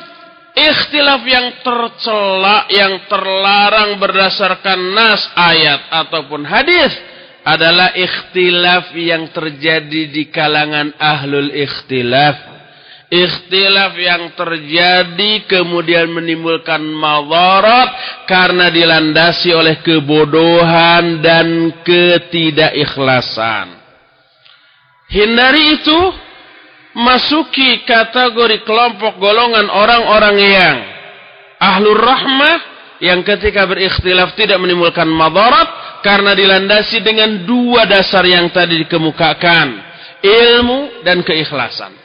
ikhtilaf 0.55 1.21
yang 1.27 1.59
tercela, 1.59 2.71
yang 2.71 3.11
terlarang 3.11 3.99
berdasarkan 3.99 4.79
nas 4.95 5.27
ayat 5.35 5.83
ataupun 5.91 6.47
hadis 6.47 6.95
adalah 7.43 7.91
ikhtilaf 7.91 8.95
yang 8.95 9.27
terjadi 9.35 10.07
di 10.07 10.31
kalangan 10.31 10.95
ahlul 10.95 11.51
ikhtilaf 11.51 12.50
ikhtilaf 13.11 13.91
yang 13.99 14.31
terjadi 14.39 15.43
kemudian 15.43 16.07
menimbulkan 16.15 16.79
madarat 16.79 18.23
karena 18.23 18.71
dilandasi 18.71 19.51
oleh 19.51 19.83
kebodohan 19.83 21.19
dan 21.19 21.75
ketidakikhlasan. 21.83 23.83
Hindari 25.11 25.75
itu 25.75 25.99
masuki 26.95 27.83
kategori 27.83 28.63
kelompok 28.63 29.19
golongan 29.19 29.67
orang-orang 29.67 30.35
yang 30.39 30.77
ahlur 31.59 31.99
rahmah 31.99 32.57
yang 33.03 33.27
ketika 33.27 33.67
berikhtilaf 33.67 34.39
tidak 34.39 34.55
menimbulkan 34.55 35.09
madarat 35.11 35.99
karena 35.99 36.31
dilandasi 36.31 37.03
dengan 37.03 37.43
dua 37.43 37.83
dasar 37.91 38.23
yang 38.23 38.47
tadi 38.55 38.87
dikemukakan, 38.87 39.67
ilmu 40.23 41.03
dan 41.03 41.19
keikhlasan. 41.27 42.00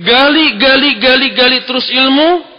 Gali, 0.00 0.56
gali, 0.56 0.90
gali, 0.96 1.28
gali 1.36 1.58
terus 1.68 1.88
ilmu. 1.92 2.52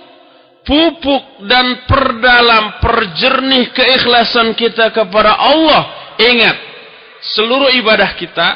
Pupuk 0.63 1.43
dan 1.43 1.83
perdalam, 1.83 2.79
perjernih 2.79 3.75
keikhlasan 3.75 4.55
kita 4.55 4.95
kepada 4.95 5.35
Allah. 5.35 6.15
Ingat, 6.15 6.55
seluruh 7.35 7.67
ibadah 7.83 8.15
kita, 8.15 8.47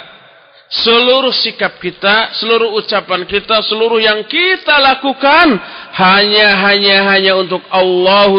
seluruh 0.71 1.35
sikap 1.35 1.79
kita, 1.79 2.31
seluruh 2.39 2.79
ucapan 2.79 3.27
kita, 3.27 3.59
seluruh 3.63 3.99
yang 3.99 4.23
kita 4.23 4.75
lakukan 4.79 5.55
hanya 5.95 6.47
hanya 6.67 7.11
hanya 7.11 7.35
untuk 7.39 7.63
Allah 7.67 8.31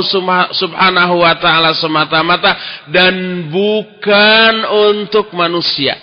Subhanahu 0.53 1.25
wa 1.25 1.35
taala 1.37 1.77
semata-mata 1.77 2.57
dan 2.89 3.49
bukan 3.53 4.55
untuk 4.93 5.33
manusia. 5.37 5.97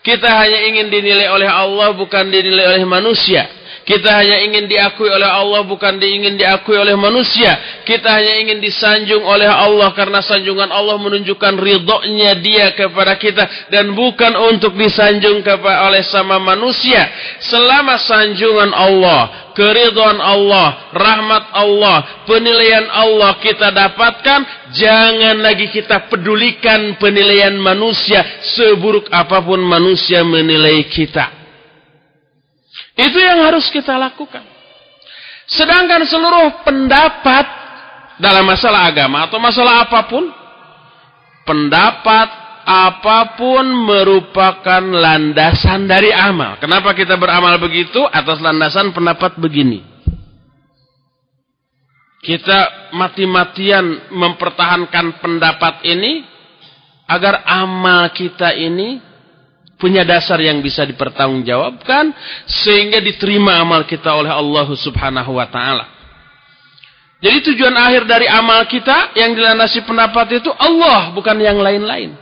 Kita 0.00 0.28
hanya 0.28 0.60
ingin 0.72 0.88
dinilai 0.88 1.28
oleh 1.28 1.48
Allah 1.48 1.92
bukan 1.92 2.28
dinilai 2.32 2.76
oleh 2.76 2.84
manusia. 2.88 3.57
Kita 3.88 4.20
hanya 4.20 4.44
ingin 4.44 4.68
diakui 4.68 5.08
oleh 5.08 5.24
Allah 5.24 5.64
bukan 5.64 5.96
ingin 5.96 6.36
diakui 6.36 6.76
oleh 6.76 6.92
manusia. 6.92 7.56
Kita 7.88 8.20
hanya 8.20 8.36
ingin 8.44 8.60
disanjung 8.60 9.24
oleh 9.24 9.48
Allah 9.48 9.96
karena 9.96 10.20
sanjungan 10.20 10.68
Allah 10.68 11.00
menunjukkan 11.00 11.56
ridhonya 11.56 12.36
dia 12.36 12.76
kepada 12.76 13.16
kita. 13.16 13.72
Dan 13.72 13.96
bukan 13.96 14.36
untuk 14.52 14.76
disanjung 14.76 15.40
kepada 15.40 15.88
oleh 15.88 16.04
sama 16.04 16.36
manusia. 16.36 17.00
Selama 17.40 17.96
sanjungan 17.96 18.76
Allah, 18.76 19.48
keridhaan 19.56 20.20
Allah, 20.20 20.92
rahmat 20.92 21.44
Allah, 21.56 22.28
penilaian 22.28 22.92
Allah 22.92 23.40
kita 23.40 23.72
dapatkan. 23.72 24.68
Jangan 24.76 25.40
lagi 25.40 25.72
kita 25.72 26.12
pedulikan 26.12 27.00
penilaian 27.00 27.56
manusia 27.56 28.20
seburuk 28.52 29.08
apa 29.08 29.40
pun 29.40 29.64
manusia 29.64 30.20
menilai 30.28 30.84
kita. 30.92 31.37
Itu 32.98 33.18
yang 33.22 33.46
harus 33.46 33.70
kita 33.70 33.94
lakukan. 33.94 34.42
Sedangkan 35.46 36.02
seluruh 36.02 36.66
pendapat 36.66 37.46
dalam 38.18 38.42
masalah 38.42 38.90
agama 38.90 39.30
atau 39.30 39.38
masalah 39.38 39.86
apa 39.86 40.10
pun, 40.10 40.26
pendapat 41.46 42.28
apa 42.68 43.38
pun 43.38 43.64
merupakan 43.64 44.82
landasan 44.82 45.88
dari 45.88 46.12
amal. 46.12 46.58
Kenapa 46.60 46.92
kita 46.92 47.16
beramal 47.16 47.56
begitu? 47.62 48.02
Atas 48.04 48.42
landasan 48.42 48.92
pendapat 48.92 49.38
begini. 49.40 49.80
Kita 52.18 52.92
mati-matian 52.98 54.10
mempertahankan 54.10 55.22
pendapat 55.22 55.86
ini 55.86 56.26
agar 57.08 57.40
amal 57.46 58.10
kita 58.12 58.52
ini 58.52 59.00
punya 59.78 60.02
dasar 60.02 60.42
yang 60.42 60.58
bisa 60.58 60.82
dipertanggungjawabkan 60.84 62.10
sehingga 62.44 62.98
diterima 62.98 63.62
amal 63.62 63.86
kita 63.86 64.10
oleh 64.10 64.28
Allah 64.28 64.66
Subhanahu 64.74 65.38
wa 65.38 65.46
taala. 65.46 65.86
Jadi 67.18 67.50
tujuan 67.50 67.74
akhir 67.74 68.06
dari 68.06 68.30
amal 68.30 68.66
kita 68.70 69.14
yang 69.18 69.34
dilandasi 69.34 69.82
pendapat 69.82 70.38
itu 70.38 70.50
Allah 70.54 71.10
bukan 71.14 71.34
yang 71.38 71.58
lain-lain. 71.58 72.14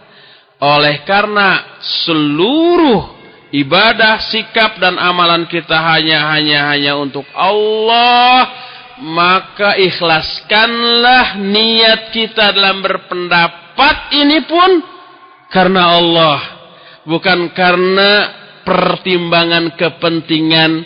Oleh 0.57 1.05
karena 1.05 1.81
seluruh 1.85 3.13
ibadah, 3.53 4.25
sikap 4.25 4.81
dan 4.81 4.97
amalan 4.97 5.45
kita 5.53 5.77
hanya 5.77 6.33
hanya 6.33 6.73
hanya 6.73 6.93
untuk 6.97 7.29
Allah, 7.37 8.49
maka 9.05 9.77
ikhlaskanlah 9.77 11.45
niat 11.45 12.09
kita 12.17 12.57
dalam 12.57 12.81
berpendapat 12.81 14.17
ini 14.17 14.49
pun 14.49 14.71
karena 15.53 15.93
Allah, 15.93 16.56
bukan 17.07 17.55
karena 17.55 18.45
pertimbangan 18.67 19.79
kepentingan 19.79 20.83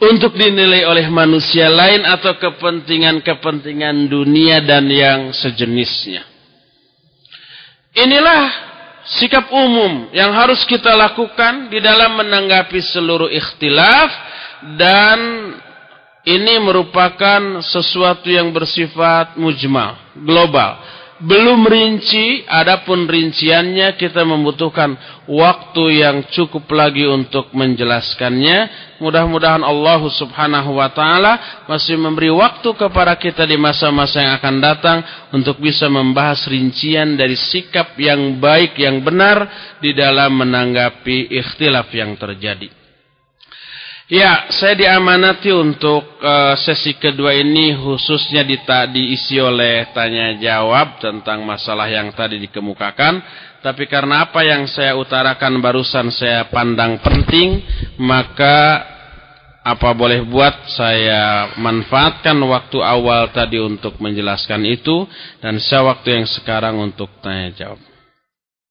untuk 0.00 0.36
dinilai 0.36 0.84
oleh 0.84 1.08
manusia 1.08 1.68
lain 1.68 2.04
atau 2.04 2.36
kepentingan-kepentingan 2.36 4.08
dunia 4.08 4.60
dan 4.64 4.88
yang 4.88 5.32
sejenisnya. 5.32 6.24
Inilah 7.96 8.44
sikap 9.18 9.48
umum 9.52 10.08
yang 10.12 10.30
harus 10.32 10.62
kita 10.68 10.92
lakukan 10.94 11.68
di 11.72 11.80
dalam 11.82 12.16
menanggapi 12.20 12.80
seluruh 12.80 13.28
ikhtilaf 13.28 14.08
dan 14.76 15.18
ini 16.24 16.60
merupakan 16.60 17.64
sesuatu 17.64 18.28
yang 18.28 18.52
bersifat 18.52 19.40
mujmal, 19.40 19.96
global 20.20 20.99
belum 21.20 21.68
rinci, 21.68 22.48
adapun 22.48 23.04
rinciannya 23.04 23.92
kita 24.00 24.24
membutuhkan 24.24 24.96
waktu 25.28 26.00
yang 26.00 26.24
cukup 26.32 26.64
lagi 26.72 27.04
untuk 27.04 27.52
menjelaskannya. 27.52 28.88
Mudah-mudahan 29.04 29.60
Allah 29.60 30.00
Subhanahu 30.08 30.80
wa 30.80 30.88
taala 30.88 31.64
masih 31.68 32.00
memberi 32.00 32.32
waktu 32.32 32.72
kepada 32.72 33.20
kita 33.20 33.44
di 33.44 33.60
masa-masa 33.60 34.24
yang 34.24 34.32
akan 34.40 34.56
datang 34.64 34.98
untuk 35.36 35.60
bisa 35.60 35.92
membahas 35.92 36.48
rincian 36.48 37.20
dari 37.20 37.36
sikap 37.36 37.92
yang 38.00 38.40
baik 38.40 38.80
yang 38.80 39.04
benar 39.04 39.44
di 39.76 39.92
dalam 39.92 40.40
menanggapi 40.40 41.28
ikhtilaf 41.36 41.92
yang 41.92 42.16
terjadi. 42.16 42.79
Ya, 44.10 44.50
saya 44.50 44.74
diamanati 44.74 45.54
untuk 45.54 46.02
uh, 46.18 46.58
sesi 46.58 46.98
kedua 46.98 47.30
ini 47.30 47.78
khususnya 47.78 48.42
di, 48.42 48.58
diisi 48.90 49.38
oleh 49.38 49.86
tanya 49.94 50.34
jawab 50.34 50.98
tentang 50.98 51.46
masalah 51.46 51.86
yang 51.86 52.10
tadi 52.10 52.42
dikemukakan. 52.42 53.22
Tapi 53.62 53.86
karena 53.86 54.26
apa 54.26 54.42
yang 54.42 54.66
saya 54.66 54.98
utarakan 54.98 55.62
barusan 55.62 56.10
saya 56.10 56.50
pandang 56.50 56.98
penting, 56.98 57.62
maka 58.02 58.82
apa 59.62 59.94
boleh 59.94 60.26
buat 60.26 60.58
saya 60.74 61.54
manfaatkan 61.62 62.34
waktu 62.50 62.82
awal 62.82 63.30
tadi 63.30 63.62
untuk 63.62 63.94
menjelaskan 64.02 64.66
itu 64.66 65.06
dan 65.38 65.62
saya 65.62 65.86
waktu 65.86 66.18
yang 66.18 66.26
sekarang 66.26 66.82
untuk 66.82 67.14
tanya 67.22 67.54
jawab. 67.54 67.89